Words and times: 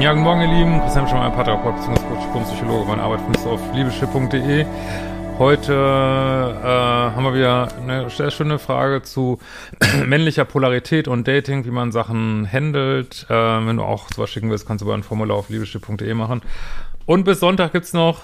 Ja, 0.00 0.12
guten 0.12 0.24
Morgen, 0.24 0.40
ihr 0.40 0.48
Lieben. 0.48 0.80
Christian 0.80 1.06
Schemmer, 1.06 1.30
Paartherapeut 1.30 1.76
bzw. 1.76 2.54
Psychologe. 2.54 2.88
Meine 2.88 3.02
Arbeit 3.02 3.20
findest 3.20 3.46
du 3.46 3.50
auf 3.50 3.60
liebeschiff.de. 3.72 4.66
Heute 5.38 5.72
äh, 5.72 6.66
haben 6.66 7.22
wir 7.22 7.32
wieder 7.32 7.68
eine 7.76 8.10
sehr 8.10 8.32
schöne 8.32 8.58
Frage 8.58 9.02
zu 9.02 9.38
männlicher 10.04 10.44
Polarität 10.44 11.06
und 11.06 11.28
Dating, 11.28 11.64
wie 11.64 11.70
man 11.70 11.92
Sachen 11.92 12.46
handelt. 12.50 13.24
Äh, 13.30 13.34
wenn 13.34 13.76
du 13.76 13.84
auch 13.84 14.08
sowas 14.10 14.30
schicken 14.30 14.50
willst, 14.50 14.66
kannst 14.66 14.82
du 14.82 14.86
über 14.86 14.94
ein 14.94 15.04
Formular 15.04 15.36
auf 15.36 15.48
liebeschiff.de 15.48 16.12
machen. 16.14 16.42
Und 17.06 17.22
bis 17.24 17.38
Sonntag 17.38 17.70
gibt's 17.72 17.92
noch 17.92 18.22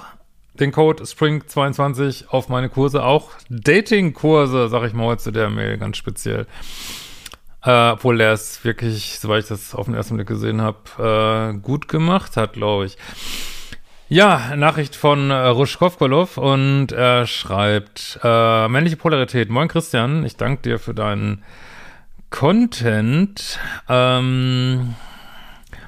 den 0.54 0.72
Code 0.72 1.04
SPRING22 1.04 2.26
auf 2.28 2.48
meine 2.48 2.68
Kurse. 2.68 3.04
Auch 3.04 3.30
Dating-Kurse, 3.48 4.68
sag 4.68 4.82
ich 4.88 4.92
mal 4.92 5.06
heute 5.06 5.22
zu 5.22 5.30
der 5.30 5.50
Mail, 5.50 5.78
ganz 5.78 5.96
speziell. 5.98 6.46
Äh, 7.64 7.90
obwohl 7.90 8.18
der 8.18 8.32
es 8.32 8.64
wirklich, 8.64 9.18
soweit 9.18 9.42
ich 9.42 9.48
das 9.48 9.74
auf 9.74 9.86
den 9.86 9.94
ersten 9.94 10.16
Blick 10.16 10.28
gesehen 10.28 10.62
habe, 10.62 11.52
äh, 11.54 11.58
gut 11.58 11.88
gemacht 11.88 12.36
hat, 12.36 12.54
glaube 12.54 12.86
ich. 12.86 12.96
Ja, 14.08 14.56
Nachricht 14.56 14.96
von 14.96 15.30
äh, 15.30 15.34
Ruschkowkolov 15.34 16.36
und 16.36 16.90
er 16.90 17.26
schreibt, 17.26 18.18
äh, 18.24 18.66
männliche 18.68 18.96
Polarität. 18.96 19.50
Moin 19.50 19.68
Christian, 19.68 20.24
ich 20.24 20.36
danke 20.36 20.62
dir 20.62 20.78
für 20.78 20.94
deinen 20.94 21.44
Content 22.30 23.58
ähm, 23.88 24.94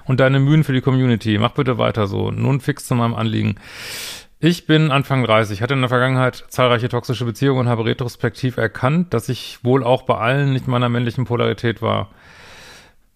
und 0.05 0.21
deine 0.21 0.41
Mühen 0.41 0.63
für 0.63 0.73
die 0.73 0.83
Community. 0.83 1.39
Mach 1.39 1.53
bitte 1.53 1.79
weiter 1.79 2.07
so. 2.07 2.31
Nun 2.31 2.61
fix 2.61 2.87
zu 2.87 2.95
meinem 2.95 3.15
Anliegen. 3.15 3.57
Ich 4.45 4.67
bin 4.67 4.91
Anfang 4.91 5.23
30, 5.23 5.63
hatte 5.63 5.75
in 5.75 5.83
der 5.83 5.89
Vergangenheit 5.89 6.47
zahlreiche 6.49 6.89
toxische 6.89 7.25
Beziehungen 7.25 7.61
und 7.61 7.69
habe 7.69 7.85
retrospektiv 7.85 8.57
erkannt, 8.57 9.15
dass 9.15 9.29
ich 9.29 9.61
wohl 9.63 9.85
auch 9.85 10.03
bei 10.03 10.17
allen 10.17 10.53
nicht 10.53 10.67
meiner 10.67 10.89
männlichen 10.89 11.27
Polarität 11.27 11.81
war. 11.81 12.11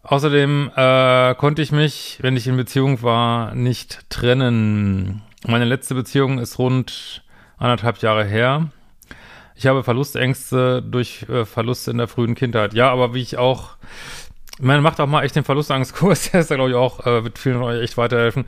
Außerdem 0.05 0.71
äh, 0.77 1.35
konnte 1.35 1.63
ich 1.63 1.73
mich, 1.73 2.19
wenn 2.21 2.37
ich 2.37 2.47
in 2.47 2.57
Beziehung 2.57 3.03
war, 3.03 3.57
nicht 3.57 4.09
trennen. 4.09 5.23
Meine 5.45 5.65
letzte 5.65 5.97
Beziehung 5.97 6.39
ist 6.39 6.61
rund 6.61 7.25
anderthalb 7.59 7.99
Jahre 7.99 8.25
her. 8.25 8.69
Ich 9.57 9.67
habe 9.67 9.83
Verlustängste 9.83 10.81
durch 10.81 11.27
äh, 11.29 11.45
Verluste 11.45 11.91
in 11.91 11.99
der 11.99 12.07
frühen 12.07 12.37
Kindheit. 12.37 12.73
Ja, 12.73 12.93
aber 12.93 13.15
wie 13.15 13.23
ich 13.23 13.37
auch 13.37 13.71
man 14.61 14.83
macht 14.83 15.01
auch 15.01 15.07
mal 15.07 15.23
echt 15.23 15.37
den 15.37 15.45
Verlustangskurs, 15.45 16.31
der 16.33 16.41
ist 16.41 16.51
da 16.51 16.55
glaube 16.55 16.71
ich 16.71 16.77
auch, 16.77 17.07
äh, 17.07 17.25
wird 17.25 17.39
vielen 17.39 17.57
von 17.57 17.65
euch 17.65 17.83
echt 17.83 17.97
weiterhelfen. 17.97 18.45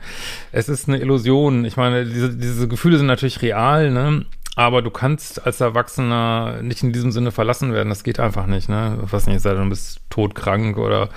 Es 0.51 0.69
ist 0.69 0.87
eine 0.87 0.97
Illusion. 0.99 1.65
Ich 1.65 1.77
meine, 1.77 2.05
diese, 2.05 2.35
diese 2.35 2.67
Gefühle 2.67 2.97
sind 2.97 3.07
natürlich 3.07 3.41
real, 3.41 3.91
ne? 3.91 4.25
Aber 4.55 4.81
du 4.81 4.89
kannst 4.89 5.45
als 5.45 5.61
Erwachsener 5.61 6.61
nicht 6.61 6.83
in 6.83 6.91
diesem 6.91 7.11
Sinne 7.11 7.31
verlassen 7.31 7.71
werden. 7.71 7.89
Das 7.89 8.03
geht 8.03 8.19
einfach 8.19 8.45
nicht, 8.45 8.67
ne? 8.67 8.97
Was 9.03 9.27
nicht, 9.27 9.41
sei 9.41 9.53
du 9.53 9.69
bist 9.69 10.01
todkrank 10.09 10.77
oder 10.77 11.09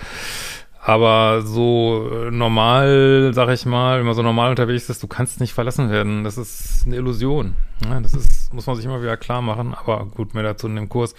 aber 0.84 1.42
so 1.42 2.10
äh, 2.12 2.30
normal, 2.32 3.30
sag 3.34 3.48
ich 3.50 3.64
mal, 3.66 4.00
wenn 4.00 4.06
man 4.06 4.16
so 4.16 4.22
normal 4.22 4.50
unterwegs 4.50 4.90
ist, 4.90 5.00
du 5.00 5.06
kannst 5.06 5.38
nicht 5.38 5.54
verlassen 5.54 5.90
werden. 5.90 6.24
Das 6.24 6.36
ist 6.36 6.84
eine 6.86 6.96
Illusion. 6.96 7.54
Ne? 7.88 8.00
Das 8.02 8.14
ist, 8.14 8.52
muss 8.52 8.66
man 8.66 8.74
sich 8.74 8.84
immer 8.84 9.00
wieder 9.00 9.16
klar 9.16 9.42
machen. 9.42 9.74
Aber 9.74 10.06
gut, 10.06 10.34
mehr 10.34 10.42
dazu 10.42 10.66
in 10.66 10.74
dem 10.74 10.88
Kurs. 10.88 11.14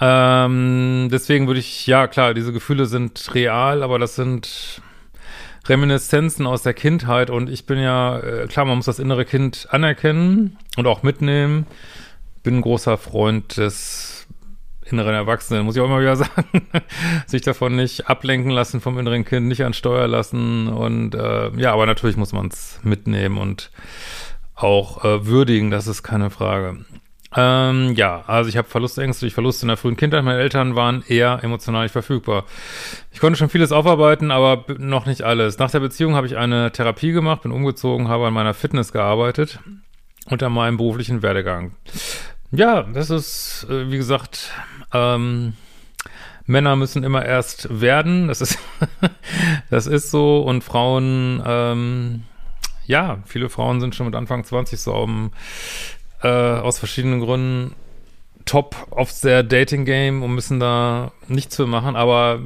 Ähm, 0.00 1.08
deswegen 1.10 1.46
würde 1.46 1.60
ich, 1.60 1.86
ja 1.86 2.06
klar, 2.06 2.34
diese 2.34 2.52
Gefühle 2.52 2.86
sind 2.86 3.34
real, 3.34 3.82
aber 3.82 3.98
das 3.98 4.14
sind 4.14 4.80
Reminiszenzen 5.66 6.46
aus 6.46 6.62
der 6.62 6.74
Kindheit 6.74 7.30
und 7.30 7.50
ich 7.50 7.66
bin 7.66 7.78
ja, 7.78 8.18
äh, 8.18 8.46
klar, 8.46 8.64
man 8.64 8.76
muss 8.76 8.86
das 8.86 8.98
innere 8.98 9.24
Kind 9.24 9.68
anerkennen 9.70 10.56
und 10.76 10.86
auch 10.86 11.02
mitnehmen. 11.02 11.66
Bin 12.42 12.58
ein 12.58 12.62
großer 12.62 12.96
Freund 12.96 13.56
des 13.56 14.26
inneren 14.84 15.14
Erwachsenen, 15.14 15.64
muss 15.64 15.76
ich 15.76 15.82
auch 15.82 15.86
immer 15.86 16.00
wieder 16.00 16.16
sagen. 16.16 16.66
Sich 17.26 17.42
davon 17.42 17.76
nicht 17.76 18.08
ablenken 18.08 18.50
lassen 18.50 18.80
vom 18.80 18.98
inneren 18.98 19.24
Kind, 19.24 19.48
nicht 19.48 19.64
an 19.64 19.74
Steuer 19.74 20.08
lassen 20.08 20.68
und 20.68 21.14
äh, 21.14 21.50
ja, 21.56 21.72
aber 21.72 21.86
natürlich 21.86 22.16
muss 22.16 22.32
man 22.32 22.48
es 22.48 22.80
mitnehmen 22.82 23.36
und 23.38 23.70
auch 24.54 25.04
äh, 25.04 25.26
würdigen, 25.26 25.70
das 25.70 25.86
ist 25.86 26.02
keine 26.02 26.30
Frage. 26.30 26.84
Ähm, 27.40 27.94
ja, 27.94 28.24
also 28.26 28.48
ich 28.48 28.56
habe 28.56 28.68
Verlustängste 28.68 29.24
durch 29.24 29.34
Verluste 29.34 29.62
in 29.62 29.68
der 29.68 29.76
frühen 29.76 29.96
Kindheit. 29.96 30.24
Meine 30.24 30.40
Eltern 30.40 30.74
waren 30.74 31.04
eher 31.06 31.38
emotional 31.44 31.84
nicht 31.84 31.92
verfügbar. 31.92 32.44
Ich 33.12 33.20
konnte 33.20 33.38
schon 33.38 33.48
vieles 33.48 33.70
aufarbeiten, 33.70 34.32
aber 34.32 34.64
noch 34.78 35.06
nicht 35.06 35.22
alles. 35.22 35.56
Nach 35.60 35.70
der 35.70 35.78
Beziehung 35.78 36.16
habe 36.16 36.26
ich 36.26 36.36
eine 36.36 36.72
Therapie 36.72 37.12
gemacht, 37.12 37.42
bin 37.42 37.52
umgezogen, 37.52 38.08
habe 38.08 38.26
an 38.26 38.34
meiner 38.34 38.54
Fitness 38.54 38.90
gearbeitet 38.90 39.60
und 40.26 40.42
an 40.42 40.52
meinem 40.52 40.78
beruflichen 40.78 41.22
Werdegang. 41.22 41.76
Ja, 42.50 42.82
das 42.82 43.08
ist, 43.08 43.68
äh, 43.70 43.88
wie 43.88 43.98
gesagt, 43.98 44.50
ähm, 44.92 45.52
Männer 46.44 46.74
müssen 46.74 47.04
immer 47.04 47.24
erst 47.24 47.80
werden. 47.80 48.26
Das 48.26 48.40
ist, 48.40 48.58
das 49.70 49.86
ist 49.86 50.10
so. 50.10 50.40
Und 50.40 50.64
Frauen, 50.64 51.40
ähm, 51.46 52.24
ja, 52.86 53.18
viele 53.26 53.48
Frauen 53.48 53.80
sind 53.80 53.94
schon 53.94 54.06
mit 54.06 54.16
Anfang 54.16 54.42
20 54.42 54.80
so 54.80 54.94
um 54.94 55.30
äh, 56.22 56.28
aus 56.28 56.78
verschiedenen 56.78 57.20
Gründen 57.20 57.74
top 58.44 58.86
auf 58.90 59.12
der 59.20 59.42
Dating-Game 59.42 60.22
und 60.22 60.34
müssen 60.34 60.58
da 60.58 61.12
nichts 61.26 61.56
für 61.56 61.66
machen, 61.66 61.96
aber 61.96 62.40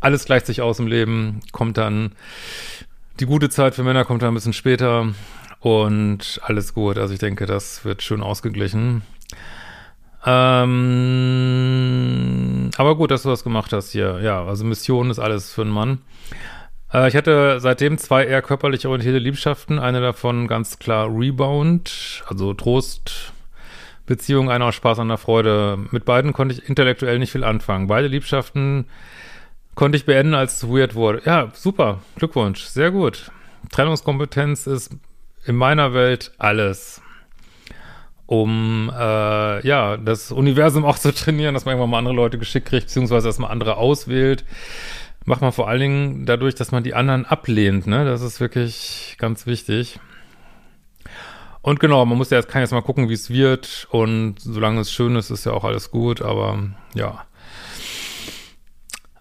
alles 0.00 0.24
gleicht 0.26 0.46
sich 0.46 0.62
aus 0.62 0.78
im 0.78 0.86
Leben, 0.86 1.40
kommt 1.52 1.76
dann 1.76 2.12
die 3.20 3.26
gute 3.26 3.48
Zeit 3.48 3.74
für 3.74 3.82
Männer 3.82 4.04
kommt 4.04 4.22
dann 4.22 4.32
ein 4.32 4.34
bisschen 4.34 4.52
später 4.52 5.12
und 5.60 6.40
alles 6.42 6.74
gut. 6.74 6.98
Also 6.98 7.14
ich 7.14 7.20
denke, 7.20 7.46
das 7.46 7.84
wird 7.84 8.02
schön 8.02 8.22
ausgeglichen. 8.22 9.02
Ähm, 10.26 10.70
aber 12.76 12.96
gut, 12.96 13.10
dass 13.10 13.22
du 13.22 13.28
das 13.28 13.44
gemacht 13.44 13.72
hast 13.72 13.90
hier. 13.90 14.20
Ja, 14.20 14.44
also 14.44 14.64
Mission 14.64 15.10
ist 15.10 15.18
alles 15.18 15.52
für 15.52 15.62
einen 15.62 15.70
Mann. 15.70 16.00
Äh, 16.94 17.08
ich 17.08 17.16
hatte 17.16 17.58
seitdem 17.60 17.98
zwei 17.98 18.24
eher 18.24 18.40
körperlich 18.40 18.86
orientierte 18.86 19.18
Liebschaften. 19.18 19.78
Eine 19.78 20.00
davon 20.00 20.46
ganz 20.46 20.78
klar 20.78 21.08
Rebound, 21.10 22.22
also 22.26 22.54
Trost, 22.54 23.32
Beziehung, 24.06 24.50
einer 24.50 24.66
aus 24.66 24.74
Spaß 24.76 25.00
an 25.00 25.08
der 25.08 25.18
Freude. 25.18 25.78
Mit 25.90 26.04
beiden 26.04 26.32
konnte 26.32 26.54
ich 26.54 26.68
intellektuell 26.68 27.18
nicht 27.18 27.32
viel 27.32 27.44
anfangen. 27.44 27.88
Beide 27.88 28.06
Liebschaften 28.06 28.86
konnte 29.74 29.96
ich 29.96 30.06
beenden, 30.06 30.34
als 30.34 30.62
es 30.62 30.68
weird 30.68 30.94
wurde. 30.94 31.22
Ja, 31.24 31.50
super. 31.52 32.00
Glückwunsch. 32.16 32.62
Sehr 32.62 32.92
gut. 32.92 33.30
Trennungskompetenz 33.72 34.66
ist 34.66 34.96
in 35.46 35.56
meiner 35.56 35.94
Welt 35.94 36.32
alles. 36.38 37.02
Um 38.26 38.90
äh, 38.94 39.66
ja, 39.66 39.96
das 39.96 40.32
Universum 40.32 40.84
auch 40.86 40.98
zu 40.98 41.12
trainieren, 41.12 41.54
dass 41.54 41.64
man 41.64 41.72
irgendwann 41.72 41.90
mal 41.90 41.98
andere 41.98 42.14
Leute 42.14 42.38
geschickt 42.38 42.68
kriegt, 42.68 42.86
beziehungsweise 42.86 43.26
dass 43.28 43.38
man 43.38 43.50
andere 43.50 43.76
auswählt 43.76 44.44
macht 45.24 45.40
man 45.40 45.52
vor 45.52 45.68
allen 45.68 45.80
Dingen 45.80 46.26
dadurch, 46.26 46.54
dass 46.54 46.72
man 46.72 46.84
die 46.84 46.94
anderen 46.94 47.24
ablehnt, 47.24 47.86
ne? 47.86 48.04
Das 48.04 48.22
ist 48.22 48.40
wirklich 48.40 49.16
ganz 49.18 49.46
wichtig. 49.46 49.98
Und 51.62 51.80
genau, 51.80 52.04
man 52.04 52.18
muss 52.18 52.28
ja 52.28 52.36
jetzt, 52.36 52.50
kann 52.50 52.60
jetzt 52.60 52.72
mal 52.72 52.82
gucken, 52.82 53.08
wie 53.08 53.14
es 53.14 53.30
wird. 53.30 53.88
Und 53.90 54.36
solange 54.38 54.80
es 54.80 54.92
schön 54.92 55.16
ist, 55.16 55.30
ist 55.30 55.46
ja 55.46 55.52
auch 55.52 55.64
alles 55.64 55.90
gut, 55.90 56.20
aber 56.20 56.58
ja. 56.94 57.24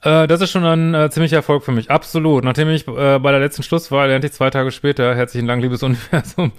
Äh, 0.02 0.28
das 0.28 0.42
ist 0.42 0.52
schon 0.52 0.66
ein 0.66 0.94
äh, 0.94 1.10
ziemlicher 1.10 1.38
Erfolg 1.38 1.64
für 1.64 1.72
mich. 1.72 1.90
Absolut. 1.90 2.44
Nachdem 2.44 2.70
ich 2.70 2.86
äh, 2.86 3.20
bei 3.20 3.32
der 3.32 3.40
letzten 3.40 3.64
Schlusswahl 3.64 4.10
lernte 4.10 4.28
ich 4.28 4.34
zwei 4.34 4.50
Tage 4.50 4.72
später, 4.72 5.16
herzlichen 5.16 5.48
Dank, 5.48 5.62
liebes 5.62 5.84
Universum, 5.84 6.52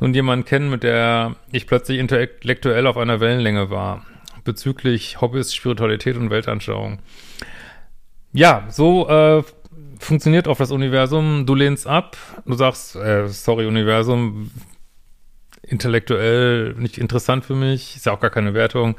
nun 0.00 0.12
jemanden 0.12 0.44
kennen, 0.44 0.70
mit 0.70 0.82
der 0.82 1.36
ich 1.52 1.68
plötzlich 1.68 2.00
intellektuell 2.00 2.88
auf 2.88 2.96
einer 2.96 3.20
Wellenlänge 3.20 3.70
war. 3.70 4.04
Bezüglich 4.42 5.20
Hobbys, 5.20 5.54
Spiritualität 5.54 6.16
und 6.16 6.30
Weltanschauung 6.30 6.98
ja, 8.38 8.66
so 8.70 9.08
äh, 9.08 9.42
funktioniert 9.98 10.46
auch 10.46 10.56
das 10.56 10.70
Universum. 10.70 11.44
Du 11.44 11.56
lehnst 11.56 11.88
ab, 11.88 12.16
du 12.46 12.54
sagst, 12.54 12.94
äh, 12.94 13.26
sorry 13.26 13.66
Universum, 13.66 14.52
intellektuell 15.62 16.74
nicht 16.74 16.98
interessant 16.98 17.44
für 17.44 17.56
mich, 17.56 17.96
ist 17.96 18.06
ja 18.06 18.12
auch 18.12 18.20
gar 18.20 18.30
keine 18.30 18.54
Wertung. 18.54 18.96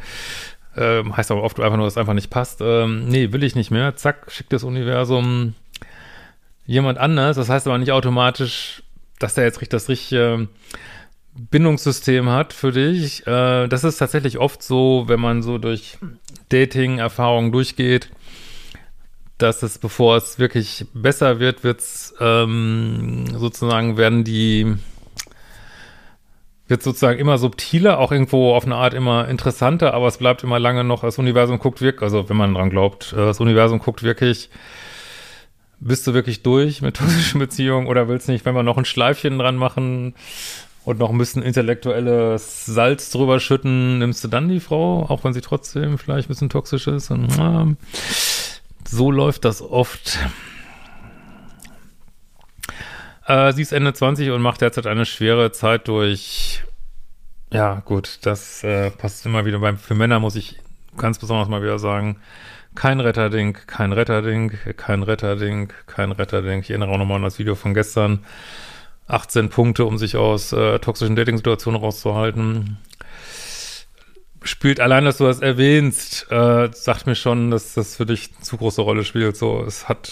Ähm, 0.75 1.15
heißt 1.15 1.31
aber 1.31 1.43
oft 1.43 1.57
einfach 1.61 1.77
nur, 1.77 1.85
dass 1.85 1.93
es 1.93 1.97
einfach 1.97 2.13
nicht 2.13 2.29
passt. 2.29 2.59
Ähm, 2.61 3.07
nee, 3.07 3.31
will 3.31 3.43
ich 3.43 3.55
nicht 3.55 3.71
mehr. 3.71 3.95
Zack, 3.95 4.29
schickt 4.29 4.51
das 4.51 4.65
Universum 4.65 5.55
jemand 6.65 6.97
anders. 6.97 7.37
Das 7.37 7.47
heißt 7.47 7.65
aber 7.65 7.77
nicht 7.77 7.93
automatisch, 7.93 8.83
dass 9.19 9.35
der 9.35 9.45
jetzt 9.45 9.61
das 9.71 9.87
richtige 9.87 10.49
Bindungssystem 11.33 12.29
hat 12.29 12.51
für 12.51 12.73
dich. 12.73 13.25
Äh, 13.25 13.67
das 13.67 13.85
ist 13.85 13.97
tatsächlich 13.99 14.37
oft 14.37 14.61
so, 14.61 15.05
wenn 15.07 15.21
man 15.21 15.43
so 15.43 15.57
durch 15.57 15.97
Dating-Erfahrungen 16.49 17.53
durchgeht, 17.53 18.09
dass 19.39 19.63
es, 19.63 19.77
bevor 19.79 20.17
es 20.17 20.37
wirklich 20.37 20.85
besser 20.93 21.39
wird, 21.39 21.63
wird's 21.63 22.13
ähm, 22.19 23.25
sozusagen 23.35 23.97
werden 23.97 24.23
die 24.23 24.75
wird 26.67 26.83
sozusagen 26.83 27.17
immer 27.17 27.39
subtiler, 27.39 27.97
auch 27.97 28.11
irgendwo 28.11 28.53
auf 28.53 28.63
eine 28.63 28.75
Art 28.75 28.93
immer 28.93 29.27
interessanter, 29.27 29.95
aber 29.95 30.07
es 30.07 30.17
bleibt 30.17 30.43
immer 30.43 30.59
lange 30.59 30.83
noch, 30.83 31.01
das 31.01 31.17
Universum 31.17 31.57
guckt 31.57 31.81
wirklich, 31.81 32.03
also 32.03 32.29
wenn 32.29 32.37
man 32.37 32.53
dran 32.53 32.69
glaubt, 32.69 33.11
äh, 33.13 33.15
das 33.15 33.39
Universum 33.39 33.79
guckt 33.79 34.03
wirklich, 34.03 34.49
bist 35.79 36.05
du 36.05 36.13
wirklich 36.13 36.43
durch 36.43 36.83
mit 36.83 36.97
toxischen 36.97 37.39
Beziehungen 37.39 37.87
oder 37.87 38.07
willst 38.07 38.29
nicht, 38.29 38.45
wenn 38.45 38.53
wir 38.53 38.61
noch 38.61 38.77
ein 38.77 38.85
Schleifchen 38.85 39.39
dran 39.39 39.55
machen 39.55 40.13
und 40.85 40.99
noch 40.99 41.09
ein 41.09 41.17
bisschen 41.17 41.41
intellektuelles 41.41 42.65
Salz 42.67 43.09
drüber 43.09 43.39
schütten, 43.39 43.97
nimmst 43.97 44.23
du 44.23 44.27
dann 44.27 44.47
die 44.47 44.59
Frau, 44.59 45.07
auch 45.09 45.23
wenn 45.23 45.33
sie 45.33 45.41
trotzdem 45.41 45.97
vielleicht 45.97 46.27
ein 46.27 46.33
bisschen 46.33 46.49
toxisch 46.49 46.85
ist 46.85 47.09
und 47.09 47.29
äh, 47.39 47.75
so 48.91 49.11
läuft 49.11 49.45
das 49.45 49.61
oft. 49.61 50.17
Äh, 53.27 53.53
sie 53.53 53.61
ist 53.61 53.71
Ende 53.71 53.93
20 53.93 54.31
und 54.31 54.41
macht 54.41 54.61
derzeit 54.61 54.87
eine 54.87 55.05
schwere 55.05 55.51
Zeit 55.51 55.87
durch. 55.87 56.63
Ja, 57.51 57.81
gut, 57.85 58.19
das 58.23 58.63
äh, 58.63 58.89
passt 58.91 59.25
immer 59.25 59.45
wieder 59.45 59.59
beim. 59.59 59.77
Für 59.77 59.95
Männer 59.95 60.19
muss 60.19 60.35
ich 60.35 60.59
ganz 60.97 61.19
besonders 61.19 61.47
mal 61.47 61.61
wieder 61.61 61.79
sagen, 61.79 62.17
kein 62.75 62.99
Retterding, 62.99 63.57
kein 63.67 63.93
Retterding, 63.93 64.53
kein 64.77 65.03
Retterding, 65.03 65.71
kein 65.85 66.11
Retterding. 66.11 66.61
Ich 66.61 66.69
erinnere 66.69 66.91
auch 66.91 66.97
nochmal 66.97 67.17
an 67.17 67.23
das 67.23 67.39
Video 67.39 67.55
von 67.55 67.73
gestern. 67.73 68.25
18 69.07 69.49
Punkte, 69.49 69.85
um 69.85 69.97
sich 69.97 70.17
aus 70.17 70.51
äh, 70.51 70.77
toxischen 70.79 71.15
Dating-Situationen 71.15 71.81
rauszuhalten. 71.81 72.77
Spielt 74.41 74.79
allein, 74.79 75.05
dass 75.05 75.17
du 75.17 75.25
das 75.25 75.41
erwähnst, 75.41 76.31
äh, 76.31 76.69
sagt 76.71 77.07
mir 77.07 77.15
schon, 77.15 77.51
dass 77.51 77.73
das 77.73 77.97
für 77.97 78.05
dich 78.05 78.29
eine 78.35 78.43
zu 78.43 78.57
große 78.57 78.81
Rolle 78.81 79.03
spielt. 79.03 79.35
So, 79.35 79.63
es 79.65 79.89
hat 79.89 80.11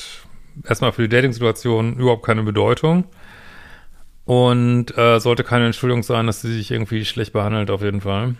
erstmal 0.63 0.91
für 0.91 1.03
die 1.03 1.09
Dating-Situation 1.09 1.97
überhaupt 1.97 2.25
keine 2.25 2.44
Bedeutung. 2.44 3.06
Und 4.25 4.97
äh, 4.97 5.19
sollte 5.21 5.45
keine 5.45 5.68
Entschuldigung 5.68 6.03
sein, 6.03 6.27
dass 6.27 6.41
sie 6.41 6.53
sich 6.53 6.71
irgendwie 6.71 7.06
schlecht 7.06 7.31
behandelt, 7.31 7.71
auf 7.71 7.81
jeden 7.81 8.01
Fall. 8.01 8.35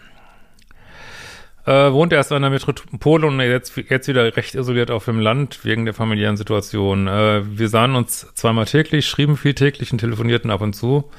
Äh, 1.66 1.92
wohnt 1.92 2.14
erst 2.14 2.32
in 2.32 2.42
der 2.42 2.50
Metropole 2.50 3.28
und 3.28 3.40
jetzt, 3.42 3.76
jetzt 3.76 4.08
wieder 4.08 4.36
recht 4.38 4.56
isoliert 4.56 4.90
auf 4.90 5.04
dem 5.04 5.20
Land 5.20 5.66
wegen 5.66 5.84
der 5.86 5.94
familiären 5.94 6.38
Situation. 6.38 7.08
Äh, 7.08 7.44
wir 7.58 7.68
sahen 7.68 7.96
uns 7.96 8.34
zweimal 8.36 8.64
täglich, 8.64 9.06
schrieben 9.06 9.36
viel 9.36 9.54
täglich 9.54 9.92
und 9.92 9.98
telefonierten 9.98 10.50
ab 10.50 10.62
und 10.62 10.74
zu. 10.74 11.10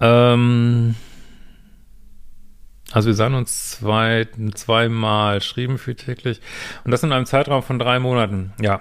Ähm, 0.00 0.94
also 2.92 3.08
wir 3.08 3.14
sahen 3.14 3.34
uns 3.34 3.70
zwei, 3.70 4.28
zweimal, 4.54 5.40
schrieben 5.40 5.78
viel 5.78 5.94
täglich. 5.94 6.40
Und 6.84 6.90
das 6.90 7.02
in 7.02 7.12
einem 7.12 7.26
Zeitraum 7.26 7.62
von 7.62 7.78
drei 7.78 7.98
Monaten. 7.98 8.52
Ja, 8.60 8.80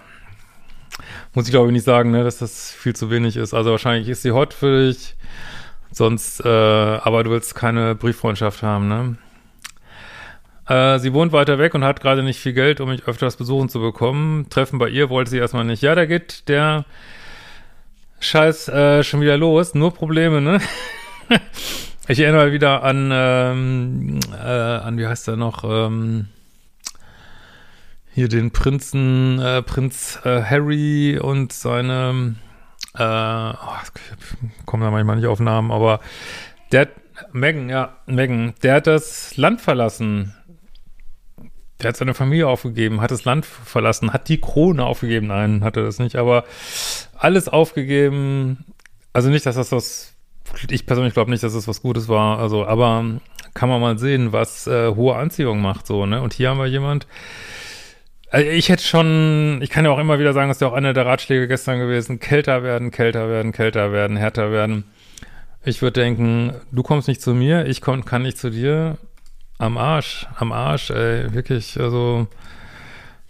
muss 1.34 1.46
ich 1.46 1.52
glaube 1.52 1.68
ich 1.68 1.74
nicht 1.74 1.86
sagen, 1.86 2.12
ne, 2.12 2.24
dass 2.24 2.38
das 2.40 2.72
viel 2.72 2.96
zu 2.96 3.10
wenig 3.10 3.38
ist. 3.38 3.54
Also 3.54 3.72
wahrscheinlich 3.72 4.10
ist 4.10 4.22
sie 4.22 4.32
hot 4.32 4.54
für 4.54 4.88
dich, 4.88 5.16
sonst, 5.92 6.44
äh, 6.44 6.48
aber 6.48 7.24
du 7.24 7.32
willst 7.32 7.56
keine 7.56 7.96
Brieffreundschaft 7.96 8.64
haben, 8.64 8.88
ne? 8.88 9.18
Äh, 10.68 11.00
sie 11.00 11.14
wohnt 11.14 11.32
weiter 11.32 11.58
weg 11.58 11.74
und 11.74 11.84
hat 11.84 12.02
gerade 12.02 12.24
nicht 12.24 12.40
viel 12.40 12.54
Geld, 12.54 12.82
um 12.82 12.90
mich 12.90 13.08
öfters 13.08 13.36
besuchen 13.36 13.70
zu 13.70 13.80
bekommen. 13.80 14.48
Treffen 14.50 14.80
bei 14.80 14.90
ihr 14.90 15.10
wollte 15.10 15.32
sie 15.32 15.38
erstmal 15.38 15.66
nicht. 15.66 15.82
Ja, 15.82 15.96
da 15.96 16.06
geht 16.06 16.48
der 16.48 16.86
Scheiß 18.20 18.68
äh, 18.70 19.04
schon 19.04 19.22
wieder 19.22 19.38
los. 19.38 19.74
Nur 19.74 19.94
Probleme, 19.94 20.40
ne? 20.40 20.62
ich 22.12 22.20
erinnere 22.20 22.52
wieder 22.52 22.84
an, 22.84 23.10
ähm, 23.14 24.20
äh, 24.34 24.38
an, 24.38 24.98
wie 24.98 25.08
heißt 25.08 25.28
der 25.28 25.38
noch, 25.38 25.64
ähm, 25.64 26.28
hier 28.14 28.28
den 28.28 28.52
Prinzen, 28.52 29.40
äh, 29.40 29.62
Prinz 29.62 30.20
äh, 30.26 30.44
Harry 30.44 31.18
und 31.18 31.54
seine, 31.54 32.36
äh, 32.96 33.04
oh, 33.04 33.78
ich 33.84 34.66
komme 34.66 34.84
da 34.84 34.92
manchmal 34.92 35.16
nicht 35.16 35.28
auf 35.28 35.40
Namen, 35.40 35.72
aber 35.72 36.02
der 36.74 36.82
hat, 36.82 36.90
Megan, 37.32 37.70
ja, 37.70 37.96
Megan, 38.08 38.56
der 38.62 38.76
hat 38.76 38.88
das 38.88 39.38
Land 39.38 39.62
verlassen. 39.62 40.36
Der 41.80 41.90
hat 41.90 41.98
seine 41.98 42.14
Familie 42.14 42.48
aufgegeben, 42.48 43.02
hat 43.02 43.12
das 43.12 43.26
Land 43.26 43.46
verlassen, 43.46 44.14
hat 44.14 44.28
die 44.28 44.40
Krone 44.40 44.86
aufgegeben. 44.86 45.28
Nein, 45.28 45.64
hatte 45.64 45.84
das 45.84 45.98
nicht, 45.98 46.16
aber 46.16 46.44
alles 47.18 47.48
aufgegeben. 47.48 48.66
Also 49.14 49.30
nicht, 49.30 49.46
dass 49.46 49.56
das 49.56 49.72
was, 49.72 50.14
ich 50.70 50.86
persönlich 50.86 51.14
glaube 51.14 51.32
nicht, 51.32 51.44
dass 51.44 51.54
das 51.54 51.68
was 51.68 51.82
Gutes 51.82 52.08
war. 52.08 52.40
Also, 52.40 52.66
aber 52.66 53.06
kann 53.54 53.70
man 53.70 53.82
mal 53.82 53.98
sehen, 53.98 54.32
was 54.32 54.68
äh, 54.68 54.94
hohe 54.96 55.16
Anziehung 55.16 55.62
macht, 55.62 55.88
so, 55.88 56.06
ne? 56.06 56.22
Und 56.22 56.34
hier 56.34 56.50
haben 56.50 56.60
wir 56.60 56.68
jemand, 56.68 57.08
also 58.30 58.50
ich 58.50 58.70
hätte 58.70 58.84
schon, 58.84 59.60
ich 59.62 59.70
kann 59.70 59.84
ja 59.84 59.92
auch 59.92 60.00
immer 60.00 60.18
wieder 60.18 60.32
sagen, 60.34 60.50
das 60.50 60.58
ist 60.58 60.62
ja 60.62 60.68
auch 60.68 60.74
einer 60.74 60.94
der 60.94 61.06
Ratschläge 61.06 61.50
gestern 61.50 61.80
gewesen, 61.80 62.20
kälter 62.20 62.64
werden, 62.64 62.92
kälter 62.92 63.28
werden, 63.28 63.52
kälter 63.52 63.92
werden, 63.92 64.16
härter 64.16 64.52
werden. 64.52 64.86
Ich 65.66 65.82
würde 65.82 66.00
denken, 66.00 66.54
du 66.72 66.82
kommst 66.82 67.08
nicht 67.10 67.22
zu 67.22 67.34
mir, 67.34 67.66
ich 67.66 67.82
komm, 67.82 68.06
kann 68.06 68.22
nicht 68.22 68.38
zu 68.38 68.50
dir. 68.50 68.98
Am 69.58 69.78
Arsch, 69.78 70.28
am 70.38 70.54
Arsch, 70.54 70.90
ey, 70.90 71.34
wirklich, 71.34 71.80
also 71.80 72.28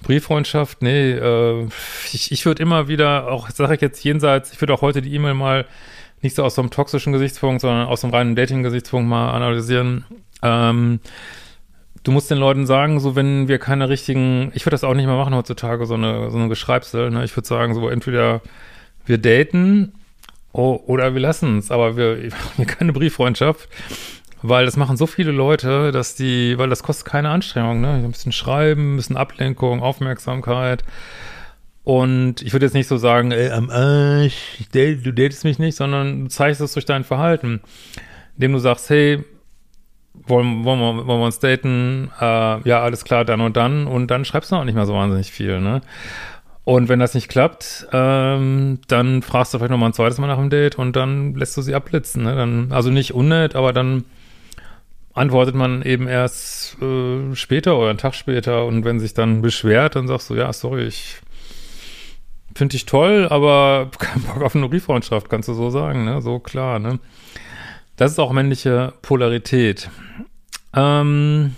Brieffreundschaft, 0.03 0.81
nee, 0.81 1.11
äh, 1.11 1.67
ich, 2.13 2.31
ich 2.31 2.45
würde 2.45 2.61
immer 2.61 2.87
wieder, 2.87 3.29
auch 3.29 3.49
sage 3.49 3.75
ich 3.75 3.81
jetzt 3.81 4.03
jenseits, 4.03 4.53
ich 4.53 4.61
würde 4.61 4.73
auch 4.73 4.81
heute 4.81 5.01
die 5.01 5.13
E-Mail 5.13 5.33
mal 5.33 5.65
nicht 6.21 6.35
so 6.35 6.43
aus 6.43 6.55
so 6.55 6.61
einem 6.61 6.69
toxischen 6.69 7.13
Gesichtspunkt, 7.13 7.61
sondern 7.61 7.87
aus 7.87 8.03
einem 8.03 8.13
reinen 8.13 8.35
Dating-Gesichtspunkt 8.35 9.09
mal 9.09 9.31
analysieren. 9.31 10.05
Ähm, 10.43 10.99
du 12.03 12.11
musst 12.11 12.29
den 12.31 12.37
Leuten 12.37 12.65
sagen, 12.65 12.99
so 12.99 13.15
wenn 13.15 13.47
wir 13.47 13.59
keine 13.59 13.89
richtigen, 13.89 14.51
ich 14.53 14.65
würde 14.65 14.75
das 14.75 14.83
auch 14.83 14.93
nicht 14.93 15.05
mehr 15.05 15.15
machen 15.17 15.35
heutzutage, 15.35 15.85
so 15.85 15.95
eine, 15.95 16.31
so 16.31 16.37
eine 16.37 16.49
Geschreibsel, 16.49 17.11
ne? 17.11 17.23
Ich 17.23 17.35
würde 17.35 17.47
sagen, 17.47 17.73
so 17.73 17.89
entweder 17.89 18.41
wir 19.05 19.17
daten 19.17 19.93
oh, 20.53 20.79
oder 20.85 21.13
wir 21.13 21.21
lassen 21.21 21.57
es, 21.59 21.71
aber 21.71 21.97
wir, 21.97 22.21
wir 22.23 22.31
haben 22.31 22.67
keine 22.67 22.93
Brieffreundschaft, 22.93 23.67
weil 24.41 24.65
das 24.65 24.77
machen 24.77 24.97
so 24.97 25.07
viele 25.07 25.31
Leute, 25.31 25.91
dass 25.91 26.15
die, 26.15 26.57
weil 26.57 26.69
das 26.69 26.83
kostet 26.83 27.05
keine 27.05 27.29
Anstrengung, 27.29 27.81
ne? 27.81 27.93
Ein 27.93 28.11
bisschen 28.11 28.31
schreiben, 28.31 28.93
ein 28.93 28.97
bisschen 28.97 29.17
Ablenkung, 29.17 29.81
Aufmerksamkeit. 29.81 30.83
Und 31.83 32.41
ich 32.41 32.53
würde 32.53 32.65
jetzt 32.65 32.73
nicht 32.73 32.87
so 32.87 32.97
sagen, 32.97 33.31
ey, 33.31 33.49
am 33.49 33.69
Arsch, 33.69 34.59
du 34.71 35.11
datest 35.11 35.43
mich 35.43 35.57
nicht, 35.57 35.75
sondern 35.75 36.25
du 36.25 36.27
zeigst 36.29 36.61
es 36.61 36.73
durch 36.73 36.85
dein 36.85 37.03
Verhalten, 37.03 37.61
indem 38.35 38.53
du 38.53 38.59
sagst, 38.59 38.89
hey, 38.89 39.23
wollen, 40.13 40.63
wollen, 40.63 40.79
wir, 40.79 41.07
wollen 41.07 41.19
wir 41.19 41.25
uns 41.25 41.39
daten? 41.39 42.11
Äh, 42.19 42.67
ja, 42.67 42.81
alles 42.81 43.03
klar, 43.03 43.25
dann 43.25 43.41
und 43.41 43.57
dann. 43.57 43.87
Und 43.87 44.11
dann 44.11 44.25
schreibst 44.25 44.51
du 44.51 44.55
auch 44.55 44.63
nicht 44.63 44.75
mehr 44.75 44.85
so 44.85 44.93
wahnsinnig 44.93 45.31
viel, 45.31 45.59
ne? 45.59 45.81
Und 46.63 46.89
wenn 46.89 46.99
das 46.99 47.15
nicht 47.15 47.27
klappt, 47.27 47.87
ähm, 47.91 48.79
dann 48.87 49.23
fragst 49.23 49.51
du 49.53 49.57
vielleicht 49.57 49.71
nochmal 49.71 49.89
ein 49.89 49.93
zweites 49.93 50.19
Mal 50.19 50.27
nach 50.27 50.37
dem 50.37 50.51
Date 50.51 50.77
und 50.77 50.95
dann 50.95 51.33
lässt 51.33 51.57
du 51.57 51.63
sie 51.63 51.73
abblitzen, 51.73 52.23
ne? 52.23 52.35
Dann, 52.35 52.71
also 52.71 52.91
nicht 52.91 53.13
unnett, 53.13 53.55
aber 53.55 53.73
dann 53.73 54.05
antwortet 55.13 55.55
man 55.55 55.81
eben 55.81 56.07
erst 56.07 56.77
äh, 56.81 57.35
später 57.35 57.77
oder 57.77 57.89
einen 57.89 57.97
Tag 57.97 58.13
später 58.13 58.65
und 58.65 58.85
wenn 58.85 58.99
sich 58.99 59.13
dann 59.13 59.41
beschwert, 59.41 59.95
dann 59.95 60.07
sagst 60.07 60.29
du, 60.29 60.35
ja, 60.35 60.53
sorry, 60.53 60.83
ich 60.85 61.21
finde 62.55 62.73
dich 62.73 62.85
toll, 62.85 63.27
aber 63.29 63.89
kein 63.97 64.21
Bock 64.21 64.41
auf 64.41 64.55
eine 64.55 64.67
Brieffreundschaft, 64.69 65.29
kannst 65.29 65.49
du 65.49 65.53
so 65.53 65.69
sagen, 65.69 66.05
ne? 66.05 66.21
So 66.21 66.39
klar, 66.39 66.79
ne? 66.79 66.99
Das 67.95 68.11
ist 68.11 68.19
auch 68.19 68.31
männliche 68.31 68.93
Polarität. 69.01 69.89
Ähm, 70.73 71.55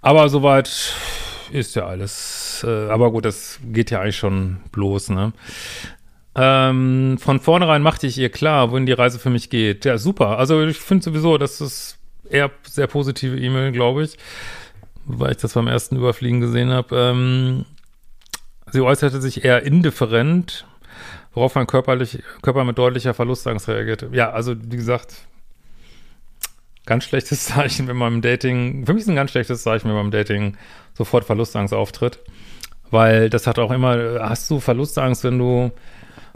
aber 0.00 0.28
soweit 0.28 0.94
ist 1.50 1.74
ja 1.76 1.86
alles. 1.86 2.64
Äh, 2.66 2.88
aber 2.88 3.10
gut, 3.10 3.24
das 3.24 3.58
geht 3.72 3.90
ja 3.90 4.00
eigentlich 4.00 4.18
schon 4.18 4.58
bloß, 4.72 5.10
ne? 5.10 5.32
Ähm, 6.34 7.18
von 7.18 7.40
vornherein 7.40 7.82
machte 7.82 8.06
ich 8.06 8.16
ihr 8.18 8.30
klar, 8.30 8.70
wohin 8.70 8.86
die 8.86 8.92
Reise 8.92 9.18
für 9.18 9.30
mich 9.30 9.50
geht. 9.50 9.84
Ja, 9.84 9.98
super. 9.98 10.38
Also 10.38 10.62
ich 10.64 10.78
finde 10.78 11.04
sowieso, 11.04 11.36
das 11.36 11.60
ist 11.60 11.98
eher 12.30 12.50
sehr 12.62 12.86
positive 12.86 13.36
E-Mail, 13.36 13.72
glaube 13.72 14.04
ich, 14.04 14.16
weil 15.08 15.32
ich 15.32 15.38
das 15.38 15.54
beim 15.54 15.66
ersten 15.66 15.96
Überfliegen 15.96 16.40
gesehen 16.40 16.70
habe. 16.70 16.96
Ähm, 16.96 17.64
sie 18.70 18.80
äußerte 18.80 19.20
sich 19.20 19.44
eher 19.44 19.64
indifferent 19.64 20.66
worauf 21.38 21.54
mein 21.54 21.68
körperlich, 21.68 22.22
Körper 22.42 22.64
mit 22.64 22.78
deutlicher 22.78 23.14
Verlustangst 23.14 23.68
reagiert. 23.68 24.06
Ja, 24.12 24.30
also 24.30 24.56
wie 24.60 24.76
gesagt, 24.76 25.14
ganz 26.84 27.04
schlechtes 27.04 27.44
Zeichen, 27.46 27.86
wenn 27.86 27.96
man 27.96 28.14
im 28.14 28.22
Dating, 28.22 28.84
für 28.86 28.92
mich 28.92 29.02
ist 29.02 29.08
ein 29.08 29.16
ganz 29.16 29.30
schlechtes 29.30 29.62
Zeichen, 29.62 29.88
wenn 29.88 29.94
man 29.94 30.06
im 30.06 30.10
Dating 30.10 30.56
sofort 30.94 31.24
Verlustangst 31.24 31.72
auftritt. 31.72 32.18
Weil 32.90 33.28
das 33.30 33.46
hat 33.46 33.58
auch 33.58 33.70
immer, 33.70 34.18
hast 34.20 34.50
du 34.50 34.60
Verlustangst, 34.60 35.22
wenn 35.22 35.38
du 35.38 35.70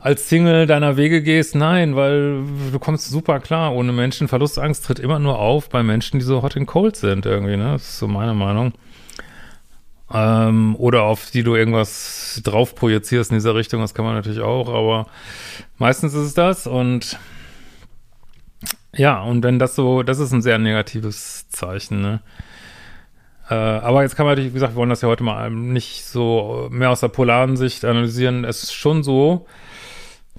als 0.03 0.29
Single 0.29 0.67
deiner 0.67 0.97
Wege 0.97 1.23
gehst? 1.23 1.55
Nein, 1.55 1.97
weil 1.97 2.43
du 2.73 2.79
kommst 2.79 3.09
super 3.11 3.41
klar 3.41 3.73
ohne 3.75 3.93
Menschen. 3.93 4.29
Verlustangst 4.29 4.85
tritt 4.85 4.99
immer 4.99 5.19
nur 5.19 5.39
auf 5.39 5.69
bei 5.69 5.83
Menschen, 5.83 6.19
die 6.19 6.25
so 6.25 6.43
hot 6.43 6.57
and 6.57 6.67
cold 6.67 6.97
sind 6.97 7.25
irgendwie, 7.25 7.57
ne? 7.57 7.73
Das 7.73 7.83
ist 7.83 7.99
so 7.99 8.09
meine 8.09 8.35
Meinung. 8.35 8.73
ähm, 10.13 10.77
oder 10.77 11.05
auf 11.05 11.31
die 11.31 11.43
du 11.43 11.55
irgendwas 11.55 12.41
drauf 12.45 12.75
projizierst 12.75 13.31
in 13.31 13.37
dieser 13.37 13.55
Richtung, 13.55 13.81
das 13.81 13.95
kann 13.95 14.05
man 14.05 14.15
natürlich 14.15 14.41
auch, 14.41 14.69
aber 14.69 15.07
meistens 15.79 16.15
ist 16.15 16.21
es 16.27 16.35
das 16.35 16.67
und 16.67 17.19
ja, 18.95 19.23
und 19.23 19.43
wenn 19.43 19.59
das 19.59 19.75
so, 19.75 20.03
das 20.03 20.19
ist 20.19 20.33
ein 20.33 20.43
sehr 20.43 20.59
negatives 20.59 21.49
Zeichen, 21.49 22.03
ne? 22.03 22.21
Äh, 23.49 23.55
aber 23.55 24.03
jetzt 24.03 24.17
kann 24.17 24.27
man 24.27 24.33
natürlich, 24.33 24.51
wie 24.51 24.55
gesagt, 24.55 24.75
wir 24.75 24.77
wollen 24.77 24.91
das 24.91 25.01
ja 25.01 25.09
heute 25.09 25.25
mal 25.25 25.51
nicht 25.51 26.05
so 26.05 26.69
mehr 26.71 26.91
aus 26.91 27.01
der 27.01 27.09
polaren 27.09 27.57
Sicht 27.57 27.85
analysieren. 27.85 28.45
Es 28.45 28.63
ist 28.63 28.75
schon 28.75 29.03
so, 29.03 29.47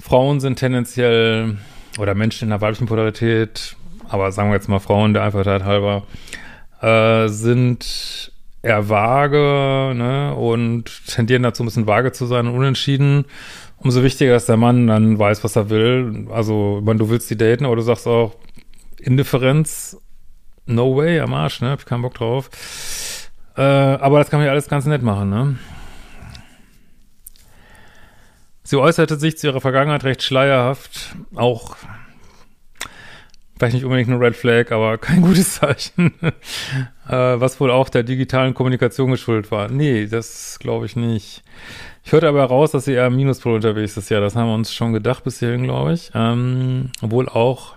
Frauen 0.03 0.41
sind 0.41 0.59
tendenziell, 0.59 1.57
oder 1.97 2.13
Menschen 2.13 2.43
in 2.43 2.49
der 2.49 2.59
weiblichen 2.59 2.87
Polarität, 2.87 3.77
aber 4.09 4.33
sagen 4.33 4.49
wir 4.49 4.55
jetzt 4.55 4.67
mal 4.67 4.79
Frauen 4.79 5.13
der 5.13 5.23
Einfachheit 5.23 5.63
halber, 5.63 6.03
äh, 6.81 7.29
sind 7.29 8.33
eher 8.61 8.89
vage 8.89 9.93
ne, 9.95 10.35
und 10.35 11.07
tendieren 11.07 11.43
dazu, 11.43 11.63
ein 11.63 11.67
bisschen 11.67 11.87
vage 11.87 12.11
zu 12.11 12.25
sein 12.25 12.47
und 12.47 12.55
unentschieden. 12.55 13.23
Umso 13.77 14.03
wichtiger, 14.03 14.33
dass 14.33 14.45
der 14.45 14.57
Mann 14.57 14.87
dann 14.87 15.17
weiß, 15.17 15.41
was 15.45 15.55
er 15.55 15.69
will. 15.69 16.27
Also, 16.31 16.81
wenn 16.83 16.97
du 16.97 17.09
willst 17.09 17.29
die 17.29 17.37
daten, 17.37 17.65
aber 17.65 17.77
du 17.77 17.81
sagst 17.81 18.05
auch, 18.05 18.35
Indifferenz, 18.99 19.97
no 20.65 20.97
way, 20.97 21.21
am 21.21 21.33
Arsch, 21.33 21.61
ne? 21.61 21.69
Hab 21.69 21.79
ich 21.79 21.85
keinen 21.85 22.01
Bock 22.01 22.15
drauf. 22.15 22.49
Äh, 23.55 23.61
aber 23.61 24.19
das 24.19 24.29
kann 24.29 24.41
man 24.41 24.47
ja 24.47 24.51
alles 24.51 24.67
ganz 24.67 24.85
nett 24.85 25.01
machen, 25.01 25.29
ne? 25.29 25.55
Sie 28.63 28.77
äußerte 28.77 29.17
sich 29.19 29.37
zu 29.37 29.47
ihrer 29.47 29.61
Vergangenheit 29.61 30.03
recht 30.05 30.23
schleierhaft, 30.23 31.15
auch 31.35 31.75
vielleicht 33.57 33.75
nicht 33.75 33.85
unbedingt 33.85 34.09
eine 34.09 34.19
Red 34.19 34.35
Flag, 34.35 34.71
aber 34.71 34.97
kein 34.99 35.21
gutes 35.21 35.55
Zeichen, 35.55 36.13
äh, 37.07 37.11
was 37.11 37.59
wohl 37.59 37.71
auch 37.71 37.89
der 37.89 38.03
digitalen 38.03 38.53
Kommunikation 38.53 39.11
geschuldet 39.11 39.51
war. 39.51 39.69
Nee, 39.69 40.07
das 40.07 40.59
glaube 40.59 40.85
ich 40.85 40.95
nicht. 40.95 41.43
Ich 42.05 42.11
hörte 42.11 42.27
aber 42.27 42.39
heraus, 42.39 42.71
dass 42.71 42.85
sie 42.85 42.93
eher 42.93 43.07
im 43.07 43.15
Minuspol 43.15 43.55
unterwegs 43.55 43.95
ist. 43.95 44.09
Ja, 44.09 44.19
das 44.19 44.35
haben 44.35 44.47
wir 44.47 44.55
uns 44.55 44.73
schon 44.73 44.91
gedacht 44.91 45.23
bis 45.23 45.39
hierhin, 45.39 45.63
glaube 45.63 45.93
ich. 45.93 46.11
Ähm, 46.13 46.91
obwohl 47.01 47.29
auch, 47.29 47.75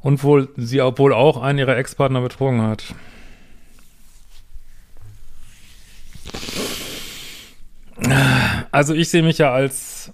und 0.00 0.22
wohl, 0.22 0.48
sie 0.56 0.82
obwohl 0.82 1.14
auch 1.14 1.40
einen 1.40 1.58
ihrer 1.58 1.78
Ex-Partner 1.78 2.20
betrogen 2.20 2.60
hat. 2.60 2.84
Also 8.70 8.94
ich 8.94 9.08
sehe 9.08 9.22
mich 9.22 9.38
ja 9.38 9.52
als 9.52 10.12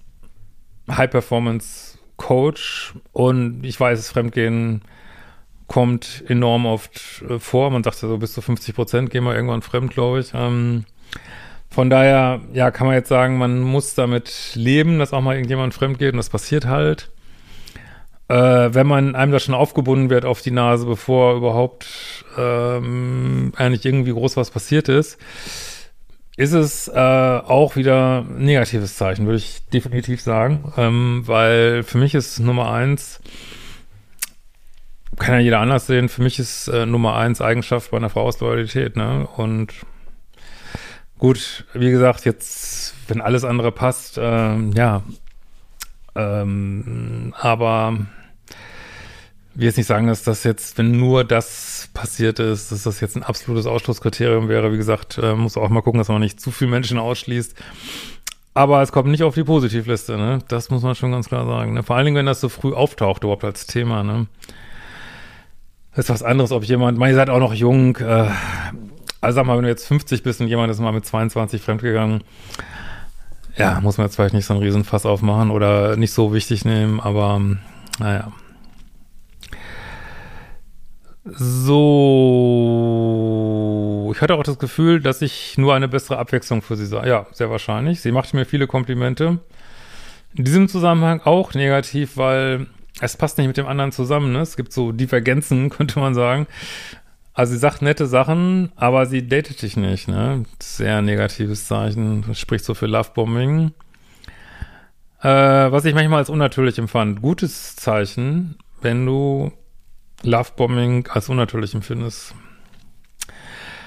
High-Performance-Coach 0.90 2.94
und 3.12 3.64
ich 3.64 3.78
weiß, 3.78 4.11
Fremdgehen 4.11 4.82
kommt 5.66 6.25
enorm 6.28 6.66
oft 6.66 7.23
äh, 7.28 7.38
vor. 7.38 7.70
Man 7.70 7.85
sagt 7.85 8.02
ja 8.02 8.09
so 8.09 8.18
bis 8.18 8.32
zu 8.32 8.42
50 8.42 8.75
Prozent 8.75 9.11
gehen 9.11 9.25
wir 9.25 9.35
irgendwann 9.35 9.62
fremd, 9.62 9.92
glaube 9.92 10.20
ich. 10.20 10.32
Ähm, 10.35 10.85
von 11.68 11.88
daher, 11.88 12.40
ja, 12.52 12.73
kann 12.73 12.88
man 12.88 12.97
jetzt 12.97 13.09
sagen, 13.09 13.38
man 13.38 13.61
muss 13.61 13.94
damit 13.94 14.52
leben, 14.54 14.99
dass 14.99 15.12
auch 15.12 15.20
mal 15.20 15.37
irgendjemand 15.37 15.73
fremd 15.73 16.00
geht 16.00 16.12
und 16.12 16.16
das 16.16 16.28
passiert 16.28 16.66
halt. 16.66 17.11
Äh, 18.26 18.75
wenn 18.75 18.88
man 18.88 19.14
einem 19.14 19.30
da 19.30 19.38
schon 19.38 19.54
aufgebunden 19.54 20.11
wird 20.11 20.25
auf 20.25 20.42
die 20.42 20.50
Nase, 20.50 20.87
bevor 20.87 21.37
überhaupt 21.37 21.87
ähm, 22.37 23.52
eigentlich 23.56 23.85
irgendwie 23.85 24.12
groß 24.12 24.37
was 24.37 24.50
passiert 24.50 24.88
ist, 24.88 25.18
ist 26.40 26.52
es 26.52 26.88
äh, 26.88 26.92
auch 26.94 27.76
wieder 27.76 28.25
ein 28.28 28.44
negatives 28.44 28.97
Zeichen, 28.97 29.26
würde 29.26 29.38
ich 29.38 29.66
definitiv 29.68 30.20
sagen. 30.20 30.73
Ähm, 30.76 31.23
weil 31.26 31.82
für 31.82 31.99
mich 31.99 32.14
ist 32.14 32.40
Nummer 32.40 32.73
eins, 32.73 33.20
kann 35.16 35.35
ja 35.35 35.40
jeder 35.40 35.61
anders 35.61 35.87
sehen, 35.87 36.09
für 36.09 36.23
mich 36.23 36.38
ist 36.38 36.68
äh, 36.68 36.87
Nummer 36.87 37.16
eins 37.16 37.40
Eigenschaft 37.40 37.90
bei 37.90 37.99
einer 37.99 38.11
Frau 38.11 38.23
aus 38.23 38.40
Loyalität, 38.40 38.97
ne? 38.97 39.28
Und 39.37 39.75
Gut, 41.20 41.66
wie 41.75 41.90
gesagt, 41.90 42.25
jetzt, 42.25 42.94
wenn 43.06 43.20
alles 43.20 43.44
andere 43.44 43.73
passt, 43.73 44.18
ähm, 44.18 44.73
ja. 44.73 45.02
Ähm, 46.16 47.35
aber 47.38 48.06
will 49.54 49.66
jetzt 49.66 49.76
nicht 49.76 49.87
sagen, 49.87 50.07
dass 50.07 50.23
das 50.23 50.45
jetzt, 50.45 50.78
wenn 50.78 50.92
nur 50.92 51.25
das 51.25 51.88
passiert 51.92 52.38
ist, 52.38 52.73
dass 52.73 52.85
das 52.85 53.00
jetzt 53.00 53.16
ein 53.16 53.23
absolutes 53.23 53.66
Ausschlusskriterium 53.66 54.49
wäre. 54.49 54.73
Wie 54.73 54.76
gesagt, 54.76 55.19
äh, 55.19 55.35
muss 55.35 55.57
auch 55.57 55.69
mal 55.69 55.83
gucken, 55.83 55.99
dass 55.99 56.09
man 56.09 56.21
nicht 56.21 56.40
zu 56.40 56.50
viele 56.50 56.71
Menschen 56.71 56.99
ausschließt. 56.99 57.54
Aber 58.54 58.83
es 58.83 58.92
kommt 58.92 59.09
nicht 59.09 59.23
auf 59.23 59.35
die 59.35 59.45
Positivliste, 59.45 60.16
ne? 60.16 60.40
Das 60.49 60.71
muss 60.71 60.83
man 60.83 60.95
schon 60.95 61.12
ganz 61.12 61.28
klar 61.28 61.47
sagen. 61.47 61.75
Ne? 61.75 61.83
Vor 61.83 61.97
allen 61.97 62.04
Dingen, 62.04 62.16
wenn 62.16 62.26
das 62.26 62.40
so 62.40 62.49
früh 62.49 62.73
auftaucht, 62.75 63.23
überhaupt 63.23 63.45
als 63.45 63.66
Thema, 63.66 64.02
ne? 64.02 64.26
Das 65.95 66.07
ist 66.07 66.11
was 66.11 66.23
anderes, 66.23 66.52
ob 66.52 66.64
jemand, 66.64 66.99
man, 66.99 67.11
ihr 67.11 67.14
seid 67.14 67.30
auch 67.30 67.38
noch 67.40 67.54
jung, 67.54 67.97
äh, 67.97 68.28
also 69.21 69.37
sag 69.37 69.47
mal, 69.47 69.57
wenn 69.57 69.64
du 69.64 69.69
jetzt 69.69 69.87
50 69.87 70.23
bist 70.23 70.40
und 70.40 70.49
jemand 70.49 70.71
ist 70.71 70.80
mal 70.80 70.92
mit 70.92 71.04
22 71.04 71.62
fremdgegangen, 71.62 72.23
ja, 73.57 73.80
muss 73.80 73.99
man 73.99 74.07
jetzt 74.07 74.16
vielleicht 74.16 74.35
nicht 74.35 74.47
so 74.47 74.54
einen 74.54 74.62
Riesenfass 74.62 75.04
aufmachen 75.04 75.50
oder 75.50 75.97
nicht 75.97 76.12
so 76.12 76.33
wichtig 76.33 76.64
nehmen, 76.64 77.00
aber 77.00 77.40
naja. 77.99 78.33
So, 81.25 81.81
ich 84.15 84.23
hatte 84.23 84.35
auch 84.35 84.43
das 84.43 84.59
Gefühl, 84.59 85.00
dass 85.00 85.21
ich 85.21 85.59
nur 85.59 85.75
eine 85.75 85.87
bessere 85.87 86.19
Abwechslung 86.19 86.62
für 86.62 86.77
sie 86.77 86.87
sah. 86.87 87.07
Ja, 87.07 87.27
sehr 87.33 87.50
wahrscheinlich. 87.50 88.00
Sie 88.00 88.11
machte 88.11 88.37
mir 88.37 88.47
viele 88.47 88.67
Komplimente. 88.67 89.39
In 90.35 90.45
diesem 90.45 90.69
Zusammenhang 90.69 91.21
auch 91.23 91.53
negativ, 91.55 92.17
weil 92.17 92.69
es 93.00 93.17
passt 93.17 93.37
nicht 93.39 93.49
mit 93.49 93.59
dem 93.59 93.67
anderen 93.67 93.93
zusammen. 93.93 94.33
Ne? 94.33 94.41
Es 94.41 94.57
gibt 94.57 94.73
so 94.73 94.93
Divergenzen, 94.93 95.69
könnte 95.77 95.99
man 96.00 96.15
sagen. 96.15 96.47
Also 97.35 97.53
sie 97.53 97.59
sagt 97.59 97.83
nette 97.83 98.07
Sachen, 98.07 98.73
aber 98.77 99.07
sie 99.07 99.29
datet 99.29 99.62
dich 99.62 99.77
nicht, 99.77 100.09
ne? 100.09 100.45
Sehr 100.61 101.00
negatives 101.00 101.67
Zeichen. 101.67 102.35
Spricht 102.35 102.65
so 102.65 102.75
für 102.75 102.87
Lovebombing. 102.87 103.73
Äh, 105.23 105.29
was 105.29 105.85
ich 105.85 105.95
manchmal 105.95 106.19
als 106.19 106.31
unnatürlich 106.31 106.79
empfand. 106.79 107.23
Gutes 107.23 107.77
Zeichen, 107.77 108.57
wenn 108.81 109.07
du 109.07 109.53
Lovebombing 110.23 111.09
als 111.09 111.29
unnatürlich 111.29 111.75
empfindest. 111.75 112.35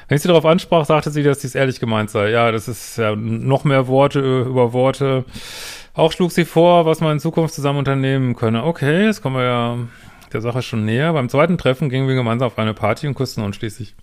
Wenn 0.07 0.17
ich 0.17 0.21
sie 0.21 0.27
darauf 0.27 0.45
ansprach, 0.45 0.85
sagte 0.85 1.11
sie, 1.11 1.23
dass 1.23 1.39
dies 1.39 1.55
ehrlich 1.55 1.79
gemeint 1.79 2.09
sei. 2.09 2.29
Ja, 2.29 2.51
das 2.51 2.67
ist 2.67 2.97
ja 2.97 3.15
noch 3.15 3.63
mehr 3.63 3.87
Worte 3.87 4.19
über 4.19 4.73
Worte. 4.73 5.25
Auch 5.93 6.11
schlug 6.11 6.31
sie 6.31 6.45
vor, 6.45 6.85
was 6.85 7.01
man 7.01 7.13
in 7.13 7.19
Zukunft 7.19 7.53
zusammen 7.53 7.79
unternehmen 7.79 8.35
könne. 8.35 8.63
Okay, 8.63 9.05
jetzt 9.05 9.21
kommen 9.21 9.37
wir 9.37 9.43
ja 9.43 9.77
der 10.33 10.41
Sache 10.41 10.61
schon 10.61 10.85
näher. 10.85 11.13
Beim 11.13 11.29
zweiten 11.29 11.57
Treffen 11.57 11.89
gingen 11.89 12.07
wir 12.07 12.15
gemeinsam 12.15 12.47
auf 12.47 12.57
eine 12.57 12.73
Party 12.73 13.07
und 13.07 13.15
küssten 13.15 13.43
uns 13.43 13.55
schließlich. 13.55 13.95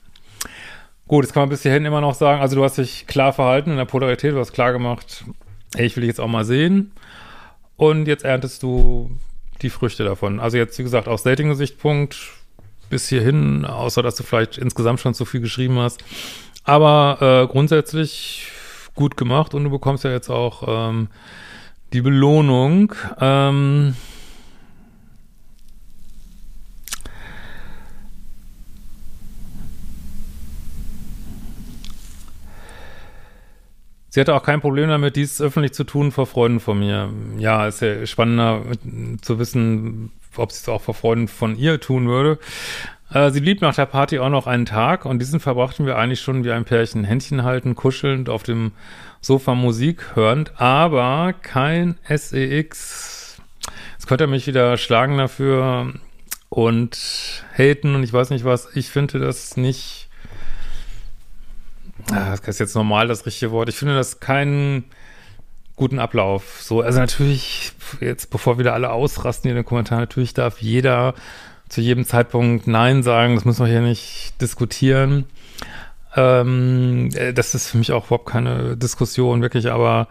Gut, 1.07 1.25
jetzt 1.25 1.33
kann 1.33 1.43
man 1.43 1.49
bis 1.49 1.63
hierhin 1.63 1.85
immer 1.85 2.01
noch 2.01 2.15
sagen, 2.15 2.41
also 2.41 2.55
du 2.55 2.65
hast 2.65 2.79
dich 2.79 3.07
klar 3.09 3.33
verhalten 3.33 3.73
in 3.73 3.77
der 3.77 3.85
Polarität, 3.85 4.33
du 4.33 4.39
hast 4.39 4.53
klar 4.53 4.73
gemacht, 4.73 5.25
hey, 5.75 5.87
ich 5.87 5.97
will 5.97 6.03
dich 6.03 6.09
jetzt 6.09 6.21
auch 6.21 6.29
mal 6.29 6.45
sehen. 6.45 6.93
Und 7.77 8.07
jetzt 8.07 8.25
erntest 8.25 8.63
du 8.63 9.11
die 9.63 9.71
Früchte 9.71 10.05
davon. 10.05 10.41
Also 10.41 10.57
jetzt, 10.57 10.79
wie 10.79 10.83
gesagt, 10.83 11.09
aus 11.09 11.23
Dating-Gesichtspunkt 11.23 12.17
bis 12.89 13.09
hierhin, 13.09 13.65
außer 13.65 14.03
dass 14.03 14.17
du 14.17 14.23
vielleicht 14.23 14.59
insgesamt 14.59 15.01
schon 15.01 15.15
zu 15.15 15.25
viel 15.25 15.41
geschrieben 15.41 15.79
hast. 15.79 16.05
Aber 16.65 17.19
äh, 17.21 17.53
grundsätzlich 17.53 18.51
gut 18.95 19.17
gemacht 19.17 19.55
und 19.55 19.65
du 19.65 19.71
bekommst 19.71 20.05
ja 20.05 20.11
jetzt 20.11 20.29
auch 20.29 20.91
ähm, 20.91 21.09
die 21.93 22.03
Belohnung. 22.03 22.93
Ähm, 23.21 23.95
Sie 34.11 34.21
hatte 34.21 34.35
auch 34.35 34.43
kein 34.43 34.61
Problem 34.61 34.89
damit, 34.89 35.15
dies 35.17 35.41
öffentlich 35.41 35.73
zu 35.73 35.85
tun 35.85 36.11
vor 36.11 36.27
Freunden 36.27 36.59
von 36.61 36.81
mir. 36.81 37.11
Ja, 37.39 37.67
ist 37.67 37.81
ja 37.81 38.05
spannender 38.07 38.63
zu 39.23 39.39
wissen, 39.39 40.11
ob 40.37 40.51
sie 40.51 40.59
es 40.59 40.69
auch 40.69 40.83
vor 40.83 40.95
Freunden 40.95 41.29
von 41.29 41.57
ihr 41.57 41.81
tun 41.81 42.09
würde. 42.09 42.39
Äh, 43.13 43.31
sie 43.31 43.41
blieb 43.41 43.61
nach 43.61 43.75
der 43.75 43.87
Party 43.87 44.19
auch 44.19 44.29
noch 44.29 44.49
einen 44.49 44.67
Tag 44.67 45.05
und 45.05 45.21
diesen 45.21 45.39
verbrachten 45.39 45.87
wir 45.87 45.97
eigentlich 45.97 46.21
schon 46.21 46.45
wie 46.45 46.51
ein 46.51 46.65
Pärchen 46.65 47.05
Händchen 47.05 47.45
halten, 47.45 47.77
kuschelnd 47.77 48.29
auf 48.29 48.43
dem 48.43 48.73
Sofa 49.21 49.55
Musik 49.55 50.17
hörend, 50.17 50.61
aber 50.61 51.33
kein 51.41 51.97
SEX. 52.09 53.41
Jetzt 53.93 54.07
könnte 54.09 54.25
er 54.25 54.29
mich 54.29 54.47
wieder 54.47 54.77
schlagen 54.77 55.19
dafür 55.19 55.93
und 56.49 57.45
haten 57.57 57.95
und 57.95 58.03
ich 58.03 58.13
weiß 58.13 58.31
nicht 58.31 58.45
was. 58.45 58.69
Ich 58.75 58.89
finde 58.89 59.21
das 59.21 59.57
nicht 59.57 60.10
ah, 62.13 62.31
das 62.31 62.41
ist 62.49 62.59
jetzt 62.59 62.75
normal 62.75 63.09
das 63.09 63.27
richtige 63.27 63.53
Wort. 63.53 63.69
Ich 63.69 63.77
finde 63.77 63.95
das 63.95 64.21
keinen 64.21 64.85
guten 65.77 65.99
Ablauf. 65.99 66.61
So, 66.61 66.83
also 66.83 66.99
natürlich, 66.99 67.73
jetzt 68.01 68.31
bevor 68.31 68.59
wieder 68.59 68.75
alle 68.75 68.91
ausrasten 68.91 69.49
in 69.51 69.57
den 69.57 69.65
Kommentaren, 69.65 70.03
natürlich 70.03 70.35
darf 70.35 70.61
jeder 70.61 71.15
zu 71.69 71.81
jedem 71.81 72.05
Zeitpunkt 72.05 72.67
Nein 72.67 73.03
sagen. 73.03 73.35
Das 73.35 73.45
müssen 73.45 73.65
wir 73.65 73.71
hier 73.71 73.81
nicht 73.81 74.35
diskutieren. 74.41 75.25
Ähm, 76.17 77.11
äh, 77.15 77.33
das 77.33 77.55
ist 77.55 77.69
für 77.69 77.79
mich 77.79 77.93
auch 77.93 78.07
überhaupt 78.07 78.29
keine 78.29 78.77
Diskussion, 78.77 79.43
wirklich, 79.43 79.71
aber 79.71 80.09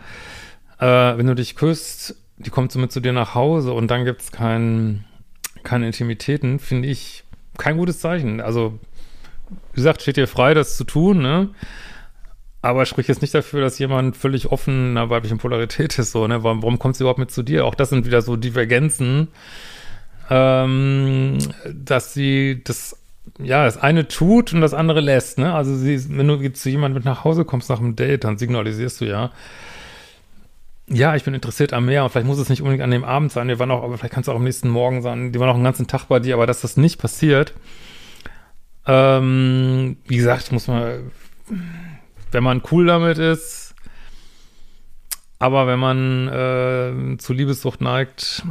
äh, 0.80 0.86
wenn 0.86 1.28
du 1.28 1.36
dich 1.36 1.56
küsst, 1.56 2.16
die 2.38 2.50
kommt 2.50 2.72
so 2.72 2.80
mit 2.80 2.92
zu 2.92 3.02
dir 3.02 3.12
nach 3.12 3.36
Hause 3.36 3.74
und 3.74 3.92
dann 3.92 4.06
gibt 4.06 4.22
es 4.22 4.32
kein, 4.32 5.04
keine 5.64 5.88
Intimitäten, 5.88 6.60
finde 6.60 6.88
ich 6.88 7.26
kein 7.58 7.78
gutes 7.78 8.00
Zeichen. 8.00 8.40
Also 8.40 8.80
gesagt, 9.74 10.02
steht 10.02 10.18
dir 10.18 10.28
frei, 10.28 10.54
das 10.54 10.78
zu 10.78 10.84
tun, 10.84 11.22
ne? 11.22 11.50
aber 12.62 12.86
sprich 12.86 13.08
jetzt 13.08 13.22
nicht 13.22 13.34
dafür, 13.34 13.62
dass 13.62 13.80
jemand 13.80 14.18
völlig 14.18 14.52
offen 14.52 14.98
einer 14.98 15.10
weiblichen 15.10 15.38
Polarität 15.38 15.98
ist, 15.98 16.12
so, 16.12 16.28
ne? 16.28 16.44
Warum, 16.44 16.62
warum 16.62 16.80
kommt 16.80 16.96
sie 16.96 17.04
überhaupt 17.04 17.20
mit 17.20 17.32
zu 17.32 17.44
dir? 17.44 17.66
Auch 17.66 17.76
das 17.76 17.90
sind 17.90 18.06
wieder 18.06 18.22
so 18.22 18.36
Divergenzen, 18.36 19.30
ähm, 20.30 21.38
dass 21.74 22.14
sie 22.14 22.62
das, 22.66 22.98
ja, 23.42 23.64
das 23.64 23.78
eine 23.78 24.08
tut 24.08 24.54
und 24.54 24.62
das 24.62 24.74
andere 24.74 25.00
lässt, 25.00 25.38
ne? 25.38 25.54
Also 25.54 25.76
sie, 25.76 26.18
wenn 26.18 26.28
du 26.28 26.52
zu 26.52 26.70
jemandem 26.70 26.96
mit 26.96 27.06
nach 27.06 27.24
Hause 27.24 27.46
kommst 27.46 27.70
nach 27.70 27.80
einem 27.80 27.96
Date, 27.96 28.26
dann 28.26 28.38
signalisierst 28.38 29.02
du 29.02 29.06
ja, 29.06 29.32
ja, 30.92 31.16
ich 31.16 31.24
bin 31.24 31.36
interessiert 31.36 31.72
am 31.72 31.86
Meer 31.86 32.04
und 32.04 32.10
vielleicht 32.10 32.28
muss 32.28 32.40
es 32.40 32.50
nicht 32.50 32.62
unbedingt 32.62 32.84
an 32.84 32.92
dem 32.92 33.04
Abend 33.04 33.32
sein, 33.32 33.48
wir 33.48 33.60
waren 33.60 33.72
auch, 33.72 33.84
aber 33.84 33.98
vielleicht 33.98 34.14
kann 34.14 34.22
es 34.22 34.30
auch 34.30 34.36
am 34.36 34.44
nächsten 34.44 34.70
Morgen 34.70 35.02
sein, 35.02 35.32
die 35.32 35.40
waren 35.40 35.50
auch 35.50 35.56
einen 35.56 35.64
ganzen 35.64 35.88
Tag 35.88 36.06
bei 36.06 36.20
dir, 36.20 36.34
aber 36.34 36.48
dass 36.48 36.62
das 36.62 36.78
nicht 36.78 37.00
passiert, 37.00 37.54
ähm, 38.92 39.98
wie 40.08 40.18
gesagt, 40.18 40.52
muss 40.52 40.68
man, 40.68 41.12
wenn 42.32 42.44
man 42.44 42.64
cool 42.72 42.88
damit 42.88 43.20
ist. 43.20 43.76
Aber 45.38 45.68
wenn 45.68 45.80
man 45.80 46.28
äh, 46.28 47.18
zu 47.18 47.34
Liebessucht 47.34 47.82
neigt, 47.82 48.44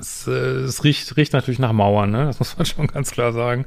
es, 0.00 0.26
äh, 0.26 0.30
es 0.30 0.82
riecht, 0.84 1.16
riecht 1.16 1.34
natürlich 1.34 1.58
nach 1.58 1.72
Mauern, 1.72 2.10
ne? 2.10 2.24
Das 2.24 2.38
muss 2.38 2.56
man 2.56 2.66
schon 2.66 2.86
ganz 2.86 3.10
klar 3.10 3.32
sagen. 3.32 3.66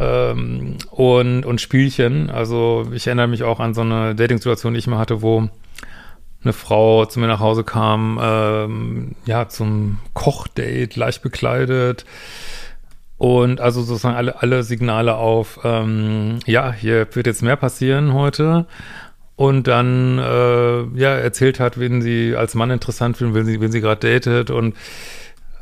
Ähm, 0.00 0.78
und, 0.90 1.44
und 1.44 1.60
Spielchen. 1.60 2.30
Also 2.30 2.88
ich 2.92 3.06
erinnere 3.06 3.28
mich 3.28 3.42
auch 3.42 3.60
an 3.60 3.74
so 3.74 3.82
eine 3.82 4.14
Dating-Situation, 4.14 4.72
die 4.72 4.78
ich 4.78 4.86
mal 4.86 4.98
hatte, 4.98 5.20
wo 5.20 5.50
eine 6.42 6.52
Frau 6.54 7.04
zu 7.04 7.20
mir 7.20 7.26
nach 7.26 7.40
Hause 7.40 7.62
kam, 7.62 8.18
ähm, 8.22 9.16
ja, 9.26 9.48
zum 9.48 9.98
Kochdate, 10.14 10.98
leicht 10.98 11.22
bekleidet, 11.22 12.06
und 13.18 13.60
also 13.60 13.82
sozusagen 13.82 14.16
alle, 14.16 14.40
alle 14.40 14.62
Signale 14.62 15.16
auf, 15.16 15.60
ähm, 15.64 16.38
ja, 16.46 16.72
hier 16.72 17.06
wird 17.14 17.26
jetzt 17.26 17.42
mehr 17.42 17.56
passieren 17.56 18.14
heute. 18.14 18.66
Und 19.34 19.68
dann, 19.68 20.18
äh, 20.18 20.82
ja, 20.98 21.14
erzählt 21.14 21.60
hat, 21.60 21.78
wen 21.78 22.02
sie 22.02 22.34
als 22.36 22.54
Mann 22.54 22.70
interessant 22.70 23.16
findet, 23.16 23.36
wen 23.36 23.46
sie, 23.46 23.60
wen 23.60 23.70
sie 23.70 23.80
gerade 23.80 24.12
datet 24.12 24.50
und, 24.50 24.74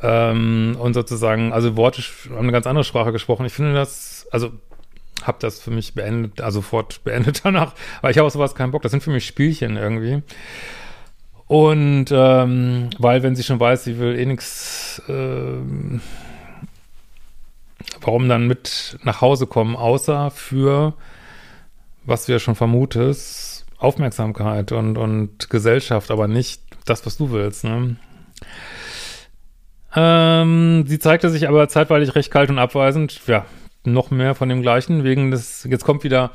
ähm, 0.01 0.75
und 0.79 0.93
sozusagen, 0.93 1.53
also 1.53 1.77
Worte 1.77 2.01
haben 2.29 2.39
eine 2.39 2.51
ganz 2.51 2.65
andere 2.65 2.83
Sprache 2.83 3.11
gesprochen. 3.11 3.45
Ich 3.45 3.53
finde 3.53 3.73
das, 3.73 4.27
also 4.31 4.51
habe 5.23 5.37
das 5.41 5.59
für 5.59 5.71
mich 5.71 5.93
beendet, 5.93 6.41
also 6.41 6.59
sofort 6.59 7.03
beendet 7.03 7.41
danach, 7.43 7.73
weil 8.01 8.11
ich 8.11 8.17
habe 8.17 8.27
auf 8.27 8.33
sowas 8.33 8.55
keinen 8.55 8.71
Bock. 8.71 8.81
Das 8.81 8.91
sind 8.91 9.03
für 9.03 9.11
mich 9.11 9.25
Spielchen 9.25 9.77
irgendwie. 9.77 10.21
Und 11.47 12.07
ähm, 12.11 12.89
weil, 12.97 13.23
wenn 13.23 13.35
sie 13.35 13.43
schon 13.43 13.59
weiß, 13.59 13.83
sie 13.83 13.99
will 13.99 14.19
eh 14.19 14.25
nichts, 14.25 15.01
äh, 15.07 15.53
warum 18.07 18.29
dann 18.29 18.47
mit 18.47 18.97
nach 19.03 19.21
Hause 19.21 19.45
kommen, 19.45 19.75
außer 19.75 20.31
für, 20.31 20.93
was 22.05 22.25
du 22.25 22.31
ja 22.31 22.39
schon 22.39 22.55
vermutest, 22.55 23.65
Aufmerksamkeit 23.77 24.71
und, 24.71 24.97
und 24.97 25.49
Gesellschaft, 25.49 26.09
aber 26.09 26.27
nicht 26.27 26.61
das, 26.85 27.05
was 27.05 27.17
du 27.17 27.31
willst. 27.31 27.65
Ne? 27.65 27.97
Ähm, 29.95 30.85
sie 30.87 30.99
zeigte 30.99 31.29
sich 31.29 31.47
aber 31.47 31.67
zeitweilig 31.67 32.15
recht 32.15 32.31
kalt 32.31 32.49
und 32.49 32.59
abweisend. 32.59 33.21
Ja, 33.27 33.45
noch 33.83 34.09
mehr 34.09 34.35
von 34.35 34.49
dem 34.49 34.61
Gleichen. 34.61 35.03
Wegen 35.03 35.29
des, 35.29 35.67
jetzt 35.69 35.83
kommt 35.83 36.03
wieder 36.03 36.31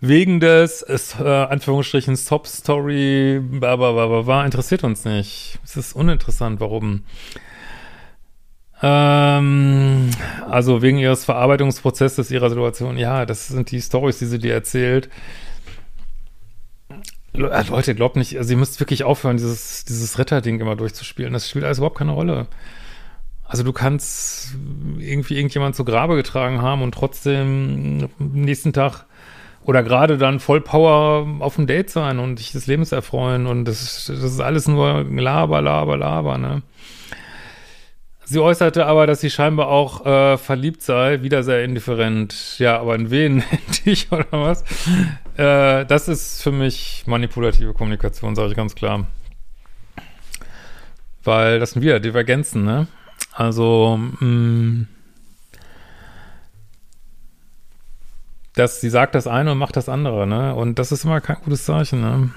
wegen 0.00 0.38
des, 0.38 0.82
ist, 0.82 1.18
äh, 1.18 1.24
Anführungsstrichen, 1.24 2.16
Stop-Story, 2.16 3.40
war 3.42 4.44
interessiert 4.44 4.84
uns 4.84 5.04
nicht. 5.04 5.58
Es 5.64 5.76
ist 5.76 5.94
uninteressant, 5.94 6.60
warum. 6.60 7.04
Ähm, 8.86 10.10
also 10.46 10.82
wegen 10.82 10.98
ihres 10.98 11.24
Verarbeitungsprozesses 11.24 12.30
ihrer 12.30 12.50
Situation. 12.50 12.98
Ja, 12.98 13.24
das 13.24 13.48
sind 13.48 13.70
die 13.70 13.80
Stories, 13.80 14.18
die 14.18 14.26
sie 14.26 14.38
dir 14.38 14.52
erzählt. 14.52 15.08
Äh, 17.32 17.62
Leute, 17.68 17.94
glaubt 17.94 18.16
nicht, 18.16 18.36
also 18.36 18.52
ihr 18.52 18.58
müsst 18.58 18.78
wirklich 18.80 19.02
aufhören, 19.02 19.38
dieses, 19.38 19.86
dieses 19.86 20.18
Ritterding 20.18 20.60
immer 20.60 20.76
durchzuspielen. 20.76 21.32
Das 21.32 21.48
spielt 21.48 21.64
alles 21.64 21.78
überhaupt 21.78 21.96
keine 21.96 22.12
Rolle. 22.12 22.46
Also 23.42 23.62
du 23.62 23.72
kannst 23.72 24.54
irgendwie 24.98 25.36
irgendjemand 25.36 25.76
zu 25.76 25.86
Grabe 25.86 26.16
getragen 26.16 26.60
haben 26.60 26.82
und 26.82 26.92
trotzdem 26.92 28.10
am 28.18 28.32
nächsten 28.32 28.74
Tag 28.74 29.06
oder 29.64 29.82
gerade 29.82 30.18
dann 30.18 30.40
voll 30.40 30.60
Power 30.60 31.26
auf 31.40 31.56
dem 31.56 31.66
Date 31.66 31.88
sein 31.88 32.18
und 32.18 32.38
dich 32.38 32.52
des 32.52 32.66
Lebens 32.66 32.92
erfreuen 32.92 33.46
und 33.46 33.64
das, 33.64 34.06
das 34.08 34.22
ist 34.22 34.40
alles 34.40 34.68
nur 34.68 35.04
Laber, 35.04 35.62
Laber, 35.62 35.96
Laber, 35.96 36.36
ne? 36.36 36.62
Sie 38.26 38.38
äußerte 38.38 38.86
aber, 38.86 39.06
dass 39.06 39.20
sie 39.20 39.30
scheinbar 39.30 39.68
auch 39.68 40.06
äh, 40.06 40.38
verliebt 40.38 40.82
sei, 40.82 41.22
wieder 41.22 41.42
sehr 41.42 41.62
indifferent. 41.62 42.58
Ja, 42.58 42.80
aber 42.80 42.94
in 42.94 43.10
wen? 43.10 43.38
In 43.50 43.84
dich 43.84 44.10
oder 44.10 44.26
was? 44.30 44.62
Äh, 45.36 45.84
das 45.84 46.08
ist 46.08 46.42
für 46.42 46.52
mich 46.52 47.04
manipulative 47.06 47.74
Kommunikation, 47.74 48.34
sage 48.34 48.50
ich 48.50 48.56
ganz 48.56 48.74
klar. 48.74 49.06
Weil 51.22 51.58
das 51.60 51.72
sind 51.72 51.82
wieder 51.82 52.00
Divergenzen, 52.00 52.64
ne? 52.64 52.86
Also, 53.32 53.98
mh, 53.98 54.26
mm, 54.26 54.88
dass 58.54 58.80
sie 58.80 58.90
sagt 58.90 59.14
das 59.14 59.26
eine 59.26 59.52
und 59.52 59.58
macht 59.58 59.76
das 59.76 59.88
andere, 59.88 60.26
ne? 60.26 60.54
Und 60.54 60.78
das 60.78 60.92
ist 60.92 61.04
immer 61.04 61.20
kein 61.20 61.36
gutes 61.44 61.64
Zeichen, 61.64 62.00
ne? 62.00 62.30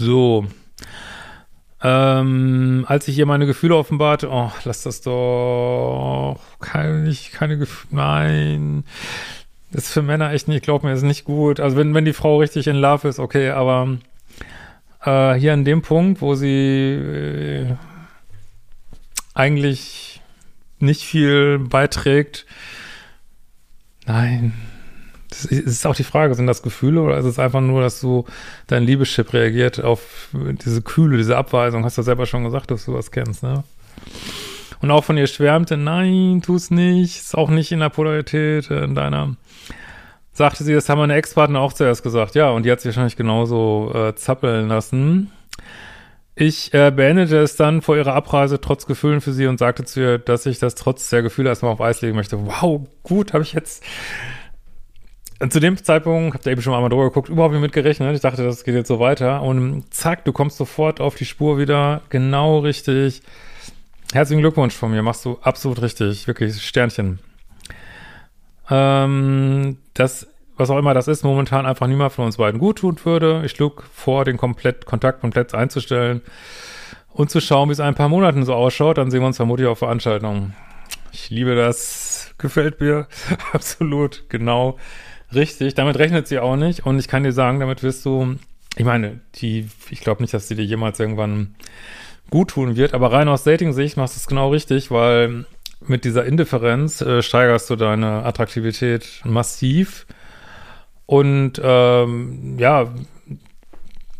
So. 0.00 0.46
Ähm, 1.82 2.86
als 2.88 3.06
ich 3.06 3.18
ihr 3.18 3.26
meine 3.26 3.44
Gefühle 3.44 3.76
offenbarte, 3.76 4.30
oh, 4.30 4.50
lass 4.64 4.82
das 4.82 5.02
doch. 5.02 6.40
Keine, 6.58 7.14
keine 7.32 7.58
Gefühle. 7.58 7.96
Nein. 7.96 8.84
Das 9.70 9.84
ist 9.84 9.92
für 9.92 10.02
Männer 10.02 10.32
echt 10.32 10.48
nicht, 10.48 10.64
glaub 10.64 10.82
mir, 10.82 10.92
ist 10.92 11.02
nicht 11.02 11.24
gut. 11.24 11.60
Also 11.60 11.76
wenn, 11.76 11.94
wenn 11.94 12.06
die 12.06 12.14
Frau 12.14 12.38
richtig 12.38 12.66
in 12.66 12.76
Love 12.76 13.08
ist, 13.08 13.18
okay, 13.18 13.50
aber 13.50 13.98
äh, 15.04 15.34
hier 15.34 15.52
an 15.52 15.66
dem 15.66 15.82
Punkt, 15.82 16.22
wo 16.22 16.34
sie 16.34 16.94
äh, 16.94 17.76
eigentlich 19.34 20.22
nicht 20.78 21.02
viel 21.02 21.58
beiträgt, 21.58 22.46
nein, 24.06 24.54
das 25.30 25.44
ist 25.44 25.86
auch 25.86 25.94
die 25.94 26.04
Frage, 26.04 26.34
sind 26.34 26.46
das 26.46 26.62
Gefühle 26.62 27.00
oder 27.00 27.18
ist 27.18 27.24
es 27.24 27.38
einfach 27.38 27.60
nur, 27.60 27.80
dass 27.80 28.00
du 28.00 28.24
dein 28.66 28.82
Liebeschip 28.82 29.32
reagiert 29.32 29.82
auf 29.82 30.28
diese 30.32 30.82
Kühle, 30.82 31.16
diese 31.16 31.36
Abweisung? 31.36 31.84
Hast 31.84 31.98
du 31.98 32.02
selber 32.02 32.26
schon 32.26 32.44
gesagt, 32.44 32.70
dass 32.70 32.84
du 32.84 32.94
was 32.94 33.10
kennst, 33.10 33.42
ne? 33.42 33.64
Und 34.82 34.90
auch 34.90 35.04
von 35.04 35.16
ihr 35.16 35.26
schwärmte, 35.26 35.76
nein, 35.76 36.42
tu 36.44 36.56
es 36.56 36.70
nicht, 36.70 37.18
ist 37.20 37.36
auch 37.36 37.50
nicht 37.50 37.70
in 37.70 37.80
der 37.80 37.90
Polarität, 37.90 38.70
äh, 38.70 38.84
in 38.84 38.94
deiner. 38.94 39.36
Sagte 40.32 40.64
sie, 40.64 40.72
das 40.72 40.88
haben 40.88 40.98
meine 40.98 41.14
Ex-Partner 41.14 41.60
auch 41.60 41.72
zuerst 41.72 42.02
gesagt, 42.02 42.34
ja, 42.34 42.50
und 42.50 42.64
die 42.64 42.72
hat 42.72 42.80
sich 42.80 42.88
wahrscheinlich 42.88 43.16
genauso 43.16 43.92
äh, 43.94 44.14
zappeln 44.14 44.68
lassen. 44.68 45.30
Ich 46.34 46.72
äh, 46.72 46.90
beendete 46.90 47.38
es 47.38 47.56
dann 47.56 47.82
vor 47.82 47.96
ihrer 47.96 48.14
Abreise 48.14 48.60
trotz 48.60 48.86
Gefühlen 48.86 49.20
für 49.20 49.32
sie 49.32 49.46
und 49.46 49.58
sagte 49.58 49.84
zu 49.84 50.00
ihr, 50.00 50.18
dass 50.18 50.46
ich 50.46 50.58
das 50.58 50.74
trotz 50.74 51.10
der 51.10 51.22
Gefühle 51.22 51.50
erstmal 51.50 51.72
auf 51.72 51.82
Eis 51.82 52.00
legen 52.00 52.16
möchte. 52.16 52.38
Wow, 52.46 52.88
gut, 53.02 53.34
habe 53.34 53.42
ich 53.42 53.52
jetzt 53.52 53.84
und 55.40 55.52
zu 55.52 55.58
dem 55.58 55.82
Zeitpunkt, 55.82 56.34
habt 56.34 56.44
ihr 56.44 56.52
eben 56.52 56.60
schon 56.60 56.74
einmal 56.74 56.90
drüber 56.90 57.04
geguckt, 57.04 57.30
überhaupt 57.30 57.52
nicht 57.52 57.62
mitgerechnet. 57.62 58.14
Ich 58.14 58.20
dachte, 58.20 58.44
das 58.44 58.62
geht 58.62 58.74
jetzt 58.74 58.88
so 58.88 59.00
weiter. 59.00 59.42
Und 59.42 59.92
zack, 59.92 60.26
du 60.26 60.32
kommst 60.32 60.58
sofort 60.58 61.00
auf 61.00 61.14
die 61.14 61.24
Spur 61.24 61.56
wieder. 61.56 62.02
Genau 62.10 62.58
richtig. 62.58 63.22
Herzlichen 64.12 64.42
Glückwunsch 64.42 64.74
von 64.74 64.90
mir. 64.90 65.02
Machst 65.02 65.24
du 65.24 65.38
absolut 65.40 65.80
richtig. 65.80 66.26
Wirklich 66.26 66.62
Sternchen. 66.62 67.20
Ähm, 68.68 69.78
das, 69.94 70.28
was 70.58 70.68
auch 70.68 70.76
immer 70.76 70.92
das 70.92 71.08
ist, 71.08 71.24
momentan 71.24 71.64
einfach 71.64 71.86
niemand 71.86 72.12
von 72.12 72.26
uns 72.26 72.36
beiden 72.36 72.60
gut 72.60 72.78
tun 72.78 72.98
würde. 73.04 73.42
Ich 73.46 73.52
schlug 73.52 73.84
vor, 73.94 74.26
den 74.26 74.36
komplett, 74.36 74.84
Kontakt 74.84 75.22
komplett 75.22 75.54
einzustellen 75.54 76.20
und 77.12 77.30
zu 77.30 77.40
schauen, 77.40 77.70
wie 77.70 77.72
es 77.72 77.80
ein 77.80 77.94
paar 77.94 78.10
Monaten 78.10 78.44
so 78.44 78.52
ausschaut. 78.52 78.98
Dann 78.98 79.10
sehen 79.10 79.20
wir 79.20 79.26
uns 79.28 79.38
vermutlich 79.38 79.68
auf 79.68 79.78
Veranstaltungen. 79.78 80.54
Ich 81.12 81.30
liebe 81.30 81.54
das. 81.56 82.34
Gefällt 82.36 82.80
mir. 82.80 83.06
absolut. 83.52 84.24
Genau. 84.28 84.76
Richtig, 85.34 85.74
damit 85.74 85.98
rechnet 85.98 86.26
sie 86.26 86.38
auch 86.38 86.56
nicht. 86.56 86.84
Und 86.86 86.98
ich 86.98 87.08
kann 87.08 87.22
dir 87.22 87.32
sagen, 87.32 87.60
damit 87.60 87.82
wirst 87.82 88.04
du, 88.04 88.36
ich 88.76 88.84
meine, 88.84 89.20
die, 89.36 89.68
ich 89.90 90.00
glaube 90.00 90.22
nicht, 90.22 90.34
dass 90.34 90.48
sie 90.48 90.56
dir 90.56 90.64
jemals 90.64 90.98
irgendwann 90.98 91.54
gut 92.30 92.50
tun 92.50 92.76
wird, 92.76 92.94
aber 92.94 93.12
rein 93.12 93.28
aus 93.28 93.44
Dating-Sicht 93.44 93.96
machst 93.96 94.16
du 94.16 94.18
es 94.18 94.26
genau 94.26 94.50
richtig, 94.50 94.90
weil 94.90 95.44
mit 95.80 96.04
dieser 96.04 96.24
Indifferenz 96.24 97.00
äh, 97.00 97.22
steigerst 97.22 97.70
du 97.70 97.76
deine 97.76 98.24
Attraktivität 98.24 99.20
massiv. 99.24 100.06
Und 101.06 101.60
ähm, 101.62 102.56
ja, 102.58 102.92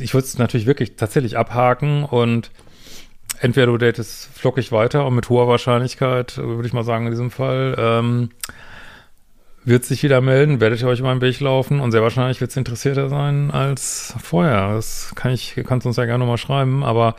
ich 0.01 0.15
würde 0.15 0.25
es 0.25 0.39
natürlich 0.39 0.67
wirklich 0.67 0.97
tatsächlich 0.97 1.37
abhaken 1.37 2.05
und 2.05 2.51
entweder 3.41 3.67
du 3.67 3.79
datest 3.79 4.29
flockig 4.35 4.73
weiter 4.73 5.07
und 5.07 5.15
mit 5.15 5.29
hoher 5.29 5.47
Wahrscheinlichkeit, 5.47 6.37
würde 6.39 6.67
ich 6.67 6.73
mal 6.73 6.85
sagen 6.85 7.07
in 7.07 7.13
diesem 7.13 7.31
Fall, 7.31 7.75
ähm, 7.79 8.31
wird 9.65 9.85
sich 9.85 10.03
wieder 10.03 10.21
melden, 10.21 10.61
werdet 10.61 10.81
ihr 10.81 10.89
euch 10.89 11.01
über 11.01 11.13
den 11.13 11.21
Weg 11.21 11.39
laufen 11.41 11.81
und 11.81 11.93
sehr 11.93 12.03
wahrscheinlich 12.03 12.41
wird 12.41 12.51
es 12.51 12.57
interessierter 12.57 13.09
sein 13.09 13.51
als 13.51 14.15
vorher. 14.23 14.75
Das 14.75 15.13
kann 15.15 15.33
ich, 15.33 15.61
kannst 15.67 15.85
du 15.85 15.89
uns 15.89 15.97
ja 15.97 16.07
gerne 16.07 16.21
nochmal 16.21 16.39
schreiben, 16.39 16.83
aber 16.83 17.15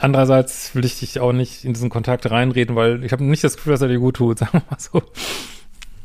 andererseits 0.00 0.74
will 0.74 0.84
ich 0.84 1.00
dich 1.00 1.18
auch 1.18 1.32
nicht 1.32 1.64
in 1.64 1.72
diesen 1.72 1.90
Kontakt 1.90 2.30
reinreden, 2.30 2.76
weil 2.76 3.02
ich 3.04 3.12
habe 3.12 3.24
nicht 3.24 3.42
das 3.42 3.56
Gefühl, 3.56 3.72
dass 3.72 3.82
er 3.82 3.88
dir 3.88 3.98
gut 3.98 4.16
tut, 4.16 4.38
sagen 4.40 4.52
wir 4.52 4.62
mal 4.70 4.78
so. 4.78 5.02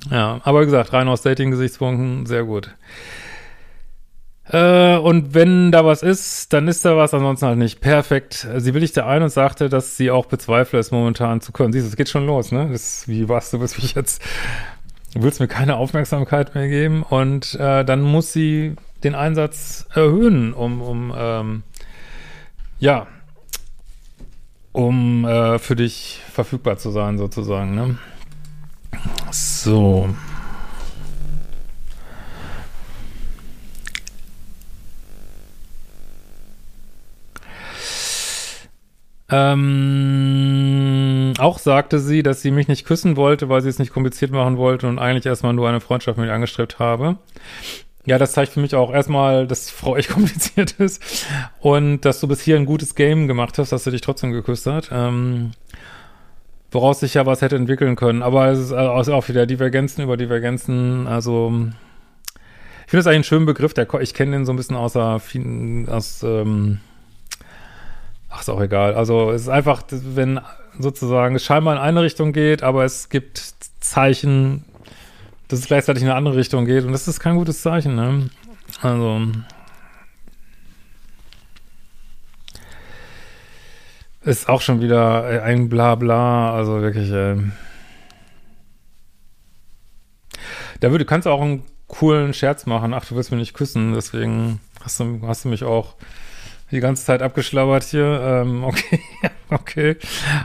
Ja, 0.10 0.42
aber 0.44 0.62
wie 0.62 0.66
gesagt, 0.66 0.94
rein 0.94 1.08
aus 1.08 1.22
Dating-Gesichtspunkten, 1.22 2.26
sehr 2.26 2.44
gut. 2.44 2.74
Äh, 4.52 4.98
und 4.98 5.36
wenn 5.36 5.72
da 5.72 5.86
was 5.86 6.02
ist, 6.02 6.52
dann 6.54 6.68
ist 6.68 6.84
da 6.84 6.98
was, 6.98 7.14
ansonsten 7.14 7.46
halt 7.46 7.58
nicht. 7.60 7.82
Perfekt. 7.82 8.48
Sie 8.58 8.74
willigte 8.74 9.06
ein 9.06 9.22
und 9.22 9.30
sagte, 9.30 9.70
dass 9.70 9.96
sie 9.96 10.10
auch 10.10 10.26
bezweifle, 10.26 10.80
es 10.80 10.92
momentan 10.92 11.40
zu 11.40 11.52
können. 11.52 11.72
Siehst 11.72 11.86
du, 11.86 11.90
es 11.90 11.96
geht 11.96 12.10
schon 12.10 12.26
los, 12.26 12.52
ne? 12.52 12.68
Das, 12.72 13.08
wie 13.08 13.30
warst 13.30 13.54
du, 13.54 13.60
bis 13.60 13.78
mich 13.78 13.94
jetzt 13.94 14.22
willst 15.14 15.40
mir 15.40 15.48
keine 15.48 15.78
Aufmerksamkeit 15.78 16.56
mehr 16.56 16.68
geben 16.70 17.04
und 17.04 17.56
äh, 17.56 17.84
dann 17.84 18.02
muss 18.02 18.32
sie 18.32 18.76
den 19.04 19.16
Einsatz 19.16 19.88
erhöhen, 19.94 20.54
um, 20.54 20.82
um 20.82 21.14
ähm, 21.16 21.64
ja, 22.80 23.08
um 24.72 25.26
äh, 25.26 25.60
für 25.60 25.76
dich 25.76 26.22
verfügbar 26.32 26.78
zu 26.78 26.92
sein, 26.92 27.18
sozusagen. 27.18 27.76
Ne? 27.76 27.98
So. 29.32 30.10
Ähm, 39.34 41.11
auch 41.40 41.60
sagte 41.60 42.00
sie, 42.00 42.24
dass 42.24 42.42
sie 42.42 42.52
mich 42.52 42.68
nicht 42.68 42.86
küssen 42.86 43.16
wollte, 43.16 43.50
weil 43.50 43.62
sie 43.62 43.70
es 43.70 43.80
nicht 43.80 43.94
kompliziert 43.94 44.32
machen 44.32 44.58
wollte 44.58 44.88
und 44.88 45.00
eigentlich 45.00 45.26
erstmal 45.26 45.54
nur 45.54 45.70
eine 45.70 45.82
Freundschaft 45.82 46.18
mit 46.18 46.28
mir 46.28 46.34
angestrebt 46.34 46.80
habe. 46.80 47.18
Ja, 48.06 48.18
das 48.18 48.32
zeigt 48.32 48.54
für 48.54 48.60
mich 48.60 48.74
auch 48.74 48.92
erstmal, 48.92 49.48
dass 49.48 49.70
Frau 49.70 49.96
echt 49.98 50.10
kompliziert 50.10 50.72
ist 50.74 51.26
und 51.60 52.02
dass 52.02 52.20
du 52.20 52.28
bis 52.28 52.42
hier 52.42 52.56
ein 52.56 52.66
gutes 52.66 52.96
Game 52.96 53.28
gemacht 53.28 53.58
hast, 53.58 53.72
dass 53.72 53.84
sie 53.84 53.92
dich 53.92 54.02
trotzdem 54.02 54.32
geküsst 54.32 54.66
hat. 54.66 54.90
Ähm, 54.92 55.52
woraus 56.72 57.02
sich 57.02 57.14
ja 57.14 57.26
was 57.26 57.42
hätte 57.42 57.58
entwickeln 57.58 57.96
können. 57.96 58.24
Aber 58.24 58.48
es 58.48 58.60
ist 58.60 58.72
also 58.72 59.14
auch 59.14 59.28
wieder 59.28 59.46
Divergenzen 59.46 60.02
über 60.02 60.18
Divergenzen. 60.18 61.06
Also 61.06 61.54
ich 62.86 62.90
finde 62.92 63.02
es 63.02 63.08
eigentlich 63.08 63.16
einen 63.16 63.24
schönen 63.26 63.46
Begriff. 63.46 63.74
Der, 63.74 63.88
ich 64.00 64.14
kenne 64.14 64.32
den 64.32 64.46
so 64.46 64.54
ein 64.54 64.56
bisschen 64.56 64.78
außer, 64.78 65.22
aus 65.88 66.24
ähm, 66.24 66.80
Ach, 68.32 68.42
ist 68.42 68.50
auch 68.50 68.62
egal. 68.62 68.96
Also 68.96 69.32
es 69.32 69.44
ist 69.44 69.50
einfach, 69.50 69.84
wenn 69.90 70.40
sozusagen 70.82 71.36
es 71.36 71.44
scheinbar 71.44 71.76
in 71.76 71.82
eine 71.82 72.02
Richtung 72.02 72.34
geht, 72.34 72.64
aber 72.64 72.84
es 72.86 73.10
gibt 73.10 73.40
Zeichen, 73.80 74.66
dass 75.48 75.60
es 75.60 75.66
gleichzeitig 75.66 76.04
in 76.04 76.10
eine 76.10 76.18
andere 76.18 76.36
Richtung 76.36 76.66
geht. 76.66 76.86
Und 76.86 76.92
das 76.92 77.08
ist 77.08 77.20
kein 77.20 77.36
gutes 77.36 77.62
Zeichen, 77.62 77.96
ne? 77.96 78.30
Also. 78.82 79.22
Ist 84.24 84.48
auch 84.48 84.62
schon 84.62 84.82
wieder 84.82 85.44
ein 85.44 85.68
Blabla, 85.68 86.54
also 86.54 86.80
wirklich, 86.82 87.10
äh, 87.12 87.38
da 90.80 90.92
würde, 90.92 91.06
kannst 91.06 91.26
du 91.26 91.32
auch 91.32 91.42
einen 91.42 91.64
coolen 91.88 92.34
Scherz 92.34 92.68
machen, 92.68 92.94
ach, 92.94 93.06
du 93.06 93.16
willst 93.16 93.32
mich 93.32 93.40
nicht 93.40 93.54
küssen, 93.56 93.94
deswegen 93.94 94.60
hast 94.80 95.00
du, 95.00 95.22
hast 95.26 95.46
du 95.46 95.50
mich 95.50 95.64
auch 95.64 95.96
die 96.72 96.80
ganze 96.80 97.06
Zeit 97.06 97.22
abgeschlabbert 97.22 97.84
hier. 97.84 98.22
Ähm, 98.24 98.64
okay, 98.66 99.00
okay. 99.50 99.96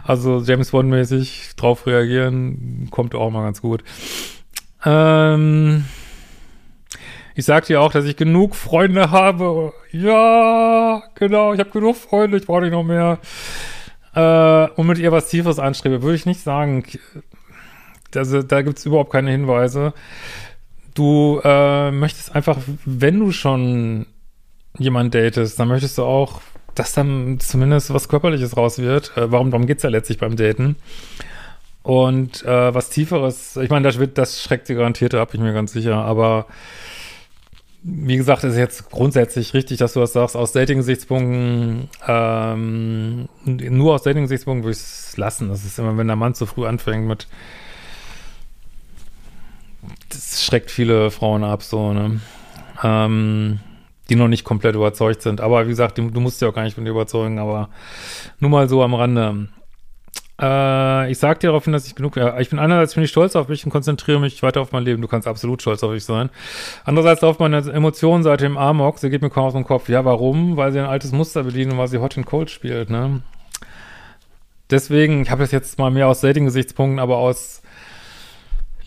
Also 0.04 0.40
James 0.42 0.70
Bond-mäßig 0.70 1.56
drauf 1.56 1.86
reagieren, 1.86 2.88
kommt 2.90 3.14
auch 3.14 3.30
mal 3.30 3.44
ganz 3.44 3.62
gut. 3.62 3.82
Ähm, 4.84 5.84
ich 7.34 7.44
sagte 7.44 7.74
ja 7.74 7.80
auch, 7.80 7.92
dass 7.92 8.04
ich 8.04 8.16
genug 8.16 8.54
Freunde 8.54 9.10
habe. 9.10 9.72
Ja, 9.92 11.02
genau, 11.14 11.52
ich 11.52 11.60
habe 11.60 11.70
genug 11.70 11.96
Freunde, 11.96 12.38
ich 12.38 12.46
brauche 12.46 12.62
nicht 12.62 12.72
noch 12.72 12.82
mehr. 12.82 13.18
Äh, 14.14 14.70
und 14.74 14.86
mit 14.86 14.98
ihr 14.98 15.12
was 15.12 15.28
Tieferes 15.28 15.58
anstrebe, 15.58 16.02
würde 16.02 16.16
ich 16.16 16.26
nicht 16.26 16.40
sagen. 16.40 16.84
Also, 18.14 18.42
da 18.42 18.62
gibt 18.62 18.78
es 18.78 18.86
überhaupt 18.86 19.12
keine 19.12 19.30
Hinweise. 19.30 19.92
Du 20.94 21.40
äh, 21.44 21.90
möchtest 21.90 22.34
einfach, 22.34 22.58
wenn 22.86 23.18
du 23.18 23.32
schon 23.32 24.06
jemand 24.78 25.14
datest, 25.14 25.58
dann 25.58 25.68
möchtest 25.68 25.98
du 25.98 26.04
auch, 26.04 26.40
dass 26.74 26.92
dann 26.92 27.38
zumindest 27.40 27.92
was 27.92 28.08
Körperliches 28.08 28.56
raus 28.56 28.78
wird. 28.78 29.16
Äh, 29.16 29.30
warum, 29.32 29.50
darum 29.50 29.66
geht's 29.66 29.82
ja 29.82 29.90
letztlich 29.90 30.18
beim 30.18 30.36
Daten. 30.36 30.76
Und 31.82 32.44
äh, 32.44 32.74
was 32.74 32.90
Tieferes, 32.90 33.56
ich 33.56 33.70
meine, 33.70 33.86
das, 33.86 33.98
wird, 33.98 34.18
das 34.18 34.42
schreckt 34.42 34.66
sie 34.66 34.74
garantiert 34.74 35.14
ab, 35.14 35.30
bin 35.30 35.40
ich 35.40 35.46
mir 35.46 35.54
ganz 35.54 35.72
sicher. 35.72 35.94
Aber 35.96 36.46
wie 37.88 38.16
gesagt, 38.16 38.42
ist 38.42 38.56
jetzt 38.56 38.90
grundsätzlich 38.90 39.54
richtig, 39.54 39.78
dass 39.78 39.92
du 39.92 40.00
das 40.00 40.12
sagst. 40.12 40.34
Aus 40.34 40.50
Dating-Gesichtspunkten, 40.50 41.88
ähm, 42.08 43.28
nur 43.44 43.94
aus 43.94 44.02
Dating-Gesichtspunkten 44.02 44.64
würde 44.64 44.76
ich 44.76 44.82
es 44.82 45.16
lassen. 45.16 45.48
Das 45.48 45.64
ist 45.64 45.78
immer, 45.78 45.96
wenn 45.96 46.08
der 46.08 46.16
Mann 46.16 46.34
zu 46.34 46.46
früh 46.46 46.66
anfängt 46.66 47.06
mit, 47.06 47.28
das 50.08 50.44
schreckt 50.44 50.72
viele 50.72 51.12
Frauen 51.12 51.44
ab, 51.44 51.62
so, 51.62 51.92
ne? 51.92 52.20
Ähm, 52.82 53.60
die 54.09 54.16
noch 54.16 54.29
nicht 54.29 54.45
komplett 54.45 54.75
überzeugt 54.75 55.23
sind. 55.23 55.40
Aber 55.40 55.64
wie 55.66 55.71
gesagt, 55.71 55.99
du, 55.99 56.21
musst 56.21 56.40
ja 56.40 56.49
auch 56.49 56.55
gar 56.55 56.62
nicht 56.62 56.75
von 56.75 56.85
dir 56.85 56.90
überzeugen, 56.90 57.38
aber 57.38 57.69
nur 58.38 58.51
mal 58.51 58.69
so 58.69 58.83
am 58.83 58.95
Rande. 58.95 59.49
Äh, 60.40 61.11
ich 61.11 61.19
sag 61.19 61.40
dir 61.40 61.49
daraufhin, 61.49 61.73
dass 61.73 61.87
ich 61.87 61.95
genug, 61.95 62.16
ja, 62.16 62.38
ich 62.38 62.51
bin 62.51 62.59
einerseits 62.59 62.95
bin 62.95 63.05
ich 63.05 63.11
stolz 63.11 63.37
auf 63.37 63.49
mich 63.49 63.64
und 63.64 63.71
konzentriere 63.71 64.21
mich 64.21 64.42
weiter 64.42 64.61
auf 64.61 64.73
mein 64.73 64.85
Leben. 64.85 65.03
Du 65.03 65.09
kannst 65.09 65.27
absolut 65.27 65.62
stolz 65.62 65.83
auf 65.83 65.90
mich 65.90 66.05
sein. 66.05 66.31
Andererseits 66.85 67.23
läuft 67.23 67.40
meine 67.40 67.59
Emotionen 67.59 68.23
seit 68.23 68.40
dem 68.40 68.57
Amok, 68.57 68.99
sie 68.99 69.11
geht 69.11 69.23
mir 69.23 69.31
kaum 69.31 69.47
aus 69.47 69.55
dem 69.55 69.64
Kopf. 69.64 69.88
Ja, 69.88 70.05
warum? 70.05 70.57
Weil 70.57 70.73
sie 70.73 70.79
ein 70.79 70.87
altes 70.87 71.12
Muster 71.12 71.45
bedient 71.45 71.73
und 71.73 71.79
weil 71.79 71.88
sie 71.88 71.99
Hot 71.99 72.16
and 72.16 72.27
Cold 72.27 72.51
spielt, 72.51 72.90
ne? 72.90 73.23
Deswegen, 74.69 75.23
ich 75.23 75.31
habe 75.31 75.42
das 75.42 75.53
jetzt 75.53 75.79
mal 75.79 75.90
mehr 75.90 76.09
aus 76.09 76.21
Dating-Gesichtspunkten, 76.23 76.99
aber 76.99 77.19
aus 77.19 77.62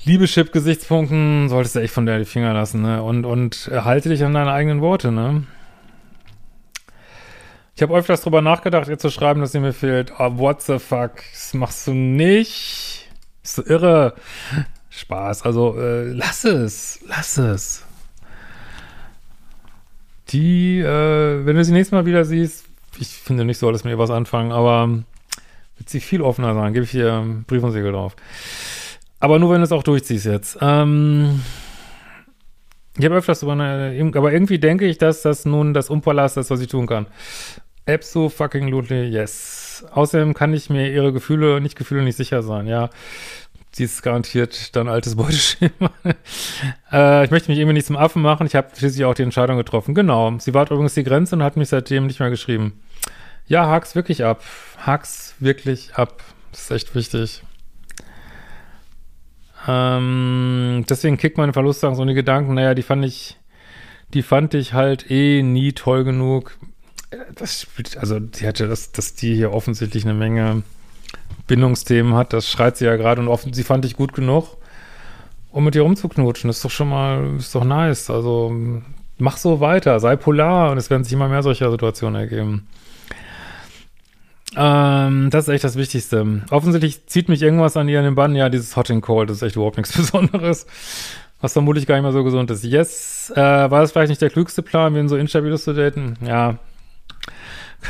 Liebeschip-Gesichtspunkten 0.09 1.49
solltest 1.49 1.75
du 1.75 1.81
echt 1.81 1.93
von 1.93 2.07
der 2.07 2.17
die 2.17 2.25
Finger 2.25 2.53
lassen, 2.53 2.81
ne? 2.81 3.03
Und, 3.03 3.25
und 3.25 3.69
halte 3.71 4.09
dich 4.09 4.23
an 4.23 4.33
deine 4.33 4.51
eigenen 4.51 4.81
Worte, 4.81 5.11
ne? 5.11 5.43
Ich 7.75 7.83
habe 7.83 7.95
öfters 7.95 8.21
drüber 8.21 8.41
nachgedacht, 8.41 8.89
ihr 8.89 8.97
zu 8.97 9.11
schreiben, 9.11 9.39
dass 9.39 9.51
sie 9.51 9.59
mir 9.59 9.71
fehlt. 9.71 10.11
Oh, 10.17 10.37
what 10.37 10.63
the 10.63 10.79
fuck? 10.79 11.11
Das 11.31 11.53
machst 11.53 11.87
du 11.87 11.93
nicht. 11.93 13.07
Ist 13.43 13.55
so 13.55 13.65
irre. 13.65 14.15
Spaß. 14.89 15.43
Also, 15.43 15.79
äh, 15.79 16.11
lass 16.11 16.43
es. 16.43 16.99
Lass 17.07 17.37
es. 17.37 17.85
Die, 20.29 20.79
äh, 20.79 21.45
wenn 21.45 21.55
du 21.55 21.63
sie 21.63 21.71
nächstes 21.71 21.93
Mal 21.93 22.05
wieder 22.05 22.25
siehst, 22.25 22.65
ich 22.97 23.09
finde 23.09 23.45
nicht 23.45 23.59
so, 23.59 23.67
alles 23.67 23.83
mit 23.83 23.91
ihr 23.91 23.99
was 23.99 24.09
anfangen, 24.09 24.51
aber 24.51 24.89
wird 25.77 25.89
sie 25.89 26.01
viel 26.01 26.21
offener 26.21 26.55
sein. 26.55 26.73
Gebe 26.73 26.83
ich 26.85 26.91
dir 26.91 27.23
Brief 27.47 27.63
und 27.63 27.71
Siegel 27.71 27.91
drauf. 27.91 28.15
Aber 29.19 29.39
nur, 29.39 29.51
wenn 29.51 29.59
du 29.59 29.63
es 29.63 29.71
auch 29.71 29.83
durchziehst 29.83 30.25
jetzt. 30.25 30.57
Ähm, 30.61 31.41
ich 32.97 33.05
habe 33.05 33.15
öfters 33.15 33.43
über 33.43 33.53
eine, 33.53 34.11
aber 34.15 34.31
irgendwie 34.31 34.59
denke 34.59 34.85
ich, 34.85 34.97
dass 34.97 35.21
das 35.21 35.45
nun 35.45 35.73
das 35.73 35.89
Umpalast 35.89 36.37
ist, 36.37 36.49
was 36.49 36.61
ich 36.61 36.67
tun 36.67 36.87
kann. 36.87 37.07
Abso 37.85 38.29
fucking 38.29 38.67
lutely, 38.67 39.09
yes. 39.09 39.85
Außerdem 39.91 40.33
kann 40.33 40.53
ich 40.53 40.69
mir 40.69 40.91
ihre 40.91 41.11
Gefühle, 41.11 41.61
nicht 41.61 41.77
Gefühle, 41.77 42.03
nicht 42.03 42.17
sicher 42.17 42.43
sein, 42.43 42.67
ja. 42.67 42.89
Sie 43.71 43.83
ist 43.83 44.01
garantiert 44.01 44.75
dann 44.75 44.87
altes 44.87 45.15
Beuteschema. 45.15 45.91
äh, 46.91 47.23
ich 47.23 47.31
möchte 47.31 47.51
mich 47.51 47.59
irgendwie 47.59 47.75
nicht 47.75 47.87
zum 47.87 47.97
Affen 47.97 48.21
machen. 48.21 48.47
Ich 48.47 48.55
habe 48.55 48.69
schließlich 48.75 49.05
auch 49.05 49.13
die 49.13 49.23
Entscheidung 49.23 49.57
getroffen. 49.57 49.93
Genau. 49.93 50.37
Sie 50.39 50.53
war 50.53 50.69
übrigens 50.69 50.95
die 50.95 51.03
Grenze 51.03 51.35
und 51.35 51.43
hat 51.43 51.55
mich 51.55 51.69
seitdem 51.69 52.07
nicht 52.07 52.19
mehr 52.19 52.31
geschrieben. 52.31 52.81
Ja, 53.47 53.67
hak's 53.67 53.95
wirklich 53.95 54.23
ab. 54.23 54.43
Hak's 54.79 55.35
wirklich 55.39 55.95
ab. 55.95 56.23
Das 56.51 56.61
ist 56.61 56.71
echt 56.71 56.95
wichtig. 56.95 57.43
Ähm, 59.67 60.85
deswegen 60.89 61.17
kickt 61.17 61.37
meine 61.37 61.53
Verlustangst 61.53 61.97
so 61.97 62.05
die 62.05 62.13
Gedanken, 62.13 62.53
naja, 62.53 62.73
die 62.73 62.81
fand 62.81 63.05
ich, 63.05 63.37
die 64.13 64.21
fand 64.21 64.53
ich 64.53 64.73
halt 64.73 65.09
eh 65.11 65.43
nie 65.43 65.73
toll 65.73 66.03
genug. 66.03 66.57
Das 67.35 67.61
spielt, 67.61 67.97
also 67.97 68.19
die 68.19 68.47
hatte 68.47 68.67
das, 68.67 68.91
dass 68.91 69.15
die 69.15 69.35
hier 69.35 69.51
offensichtlich 69.51 70.05
eine 70.05 70.13
Menge 70.13 70.63
Bindungsthemen 71.47 72.13
hat, 72.13 72.33
das 72.33 72.47
schreit 72.49 72.77
sie 72.77 72.85
ja 72.85 72.95
gerade 72.95 73.21
und 73.21 73.27
offen, 73.27 73.53
sie 73.53 73.63
fand 73.63 73.83
ich 73.83 73.95
gut 73.95 74.13
genug, 74.13 74.57
um 75.51 75.65
mit 75.65 75.75
ihr 75.75 75.81
rumzuknutschen. 75.81 76.47
Das 76.47 76.57
ist 76.57 76.65
doch 76.65 76.71
schon 76.71 76.89
mal, 76.89 77.35
ist 77.37 77.55
doch 77.55 77.63
nice. 77.63 78.09
Also 78.09 78.55
mach 79.17 79.37
so 79.37 79.59
weiter, 79.59 79.99
sei 79.99 80.15
polar 80.15 80.71
und 80.71 80.77
es 80.77 80.89
werden 80.89 81.03
sich 81.03 81.13
immer 81.13 81.27
mehr 81.27 81.43
solcher 81.43 81.71
Situationen 81.71 82.21
ergeben. 82.21 82.67
Ähm, 84.55 85.29
das 85.29 85.47
ist 85.47 85.53
echt 85.53 85.63
das 85.63 85.75
Wichtigste. 85.75 86.41
Offensichtlich 86.49 87.05
zieht 87.07 87.29
mich 87.29 87.41
irgendwas 87.41 87.77
an 87.77 87.87
ihr 87.87 87.99
in 87.99 88.05
den 88.05 88.15
Bann. 88.15 88.35
Ja, 88.35 88.49
dieses 88.49 88.75
Hot 88.75 88.89
and 88.89 89.01
Cold, 89.03 89.29
das 89.29 89.37
ist 89.37 89.43
echt 89.43 89.55
überhaupt 89.55 89.77
nichts 89.77 89.91
Besonderes. 89.97 90.65
Was 91.41 91.53
vermutlich 91.53 91.85
gar 91.87 91.95
nicht 91.95 92.03
mehr 92.03 92.11
so 92.11 92.23
gesund 92.23 92.51
ist. 92.51 92.63
Yes, 92.63 93.31
äh, 93.35 93.39
war 93.39 93.81
das 93.81 93.91
vielleicht 93.91 94.09
nicht 94.09 94.21
der 94.21 94.29
klügste 94.29 94.61
Plan, 94.61 94.93
wen 94.93 95.07
so 95.07 95.15
instabiles 95.15 95.63
zu 95.63 95.73
daten? 95.73 96.17
Ja. 96.25 96.57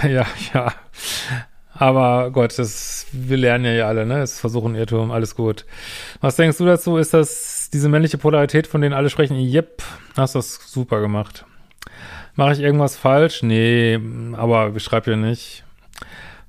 Ja, 0.04 0.28
ja. 0.54 0.72
Aber 1.74 2.30
Gott, 2.30 2.60
das, 2.60 3.08
wir 3.12 3.38
lernen 3.38 3.65
ja, 3.65 3.72
ja 3.72 3.88
alle, 3.88 4.06
ne? 4.06 4.19
Es 4.22 4.39
versuchen 4.39 4.76
Irrtum, 4.76 5.10
alles 5.10 5.34
gut. 5.34 5.65
Was 6.22 6.36
denkst 6.36 6.60
du 6.60 6.65
dazu? 6.65 6.98
Ist 6.98 7.15
das 7.15 7.69
diese 7.74 7.89
männliche 7.89 8.17
Polarität, 8.17 8.67
von 8.67 8.82
denen 8.82 8.93
alle 8.93 9.10
sprechen. 9.10 9.38
Yep, 9.38 9.82
hast 10.17 10.36
das 10.36 10.60
super 10.72 11.02
gemacht. 11.02 11.45
Mache 12.36 12.54
ich 12.54 12.60
irgendwas 12.60 12.98
falsch? 12.98 13.43
Nee, 13.43 14.00
aber 14.34 14.78
schreib 14.80 15.08
ja 15.08 15.15
nicht. 15.15 15.63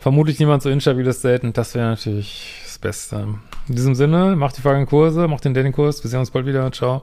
Vermutlich 0.01 0.39
niemand 0.39 0.63
so 0.63 0.71
instabiles 0.71 1.21
Daten, 1.21 1.53
das 1.53 1.75
wäre 1.75 1.91
natürlich 1.91 2.63
das 2.65 2.79
Beste. 2.79 3.35
In 3.69 3.77
diesem 3.77 3.95
Sinne, 3.95 4.35
macht 4.35 4.57
die 4.57 4.63
folgenden 4.63 4.89
Kurse, 4.89 5.29
macht 5.29 5.45
den 5.45 5.53
Dating-Kurs. 5.53 6.03
Wir 6.03 6.09
sehen 6.11 6.21
uns 6.21 6.31
bald 6.31 6.47
wieder. 6.47 6.73
Ciao. 6.73 7.03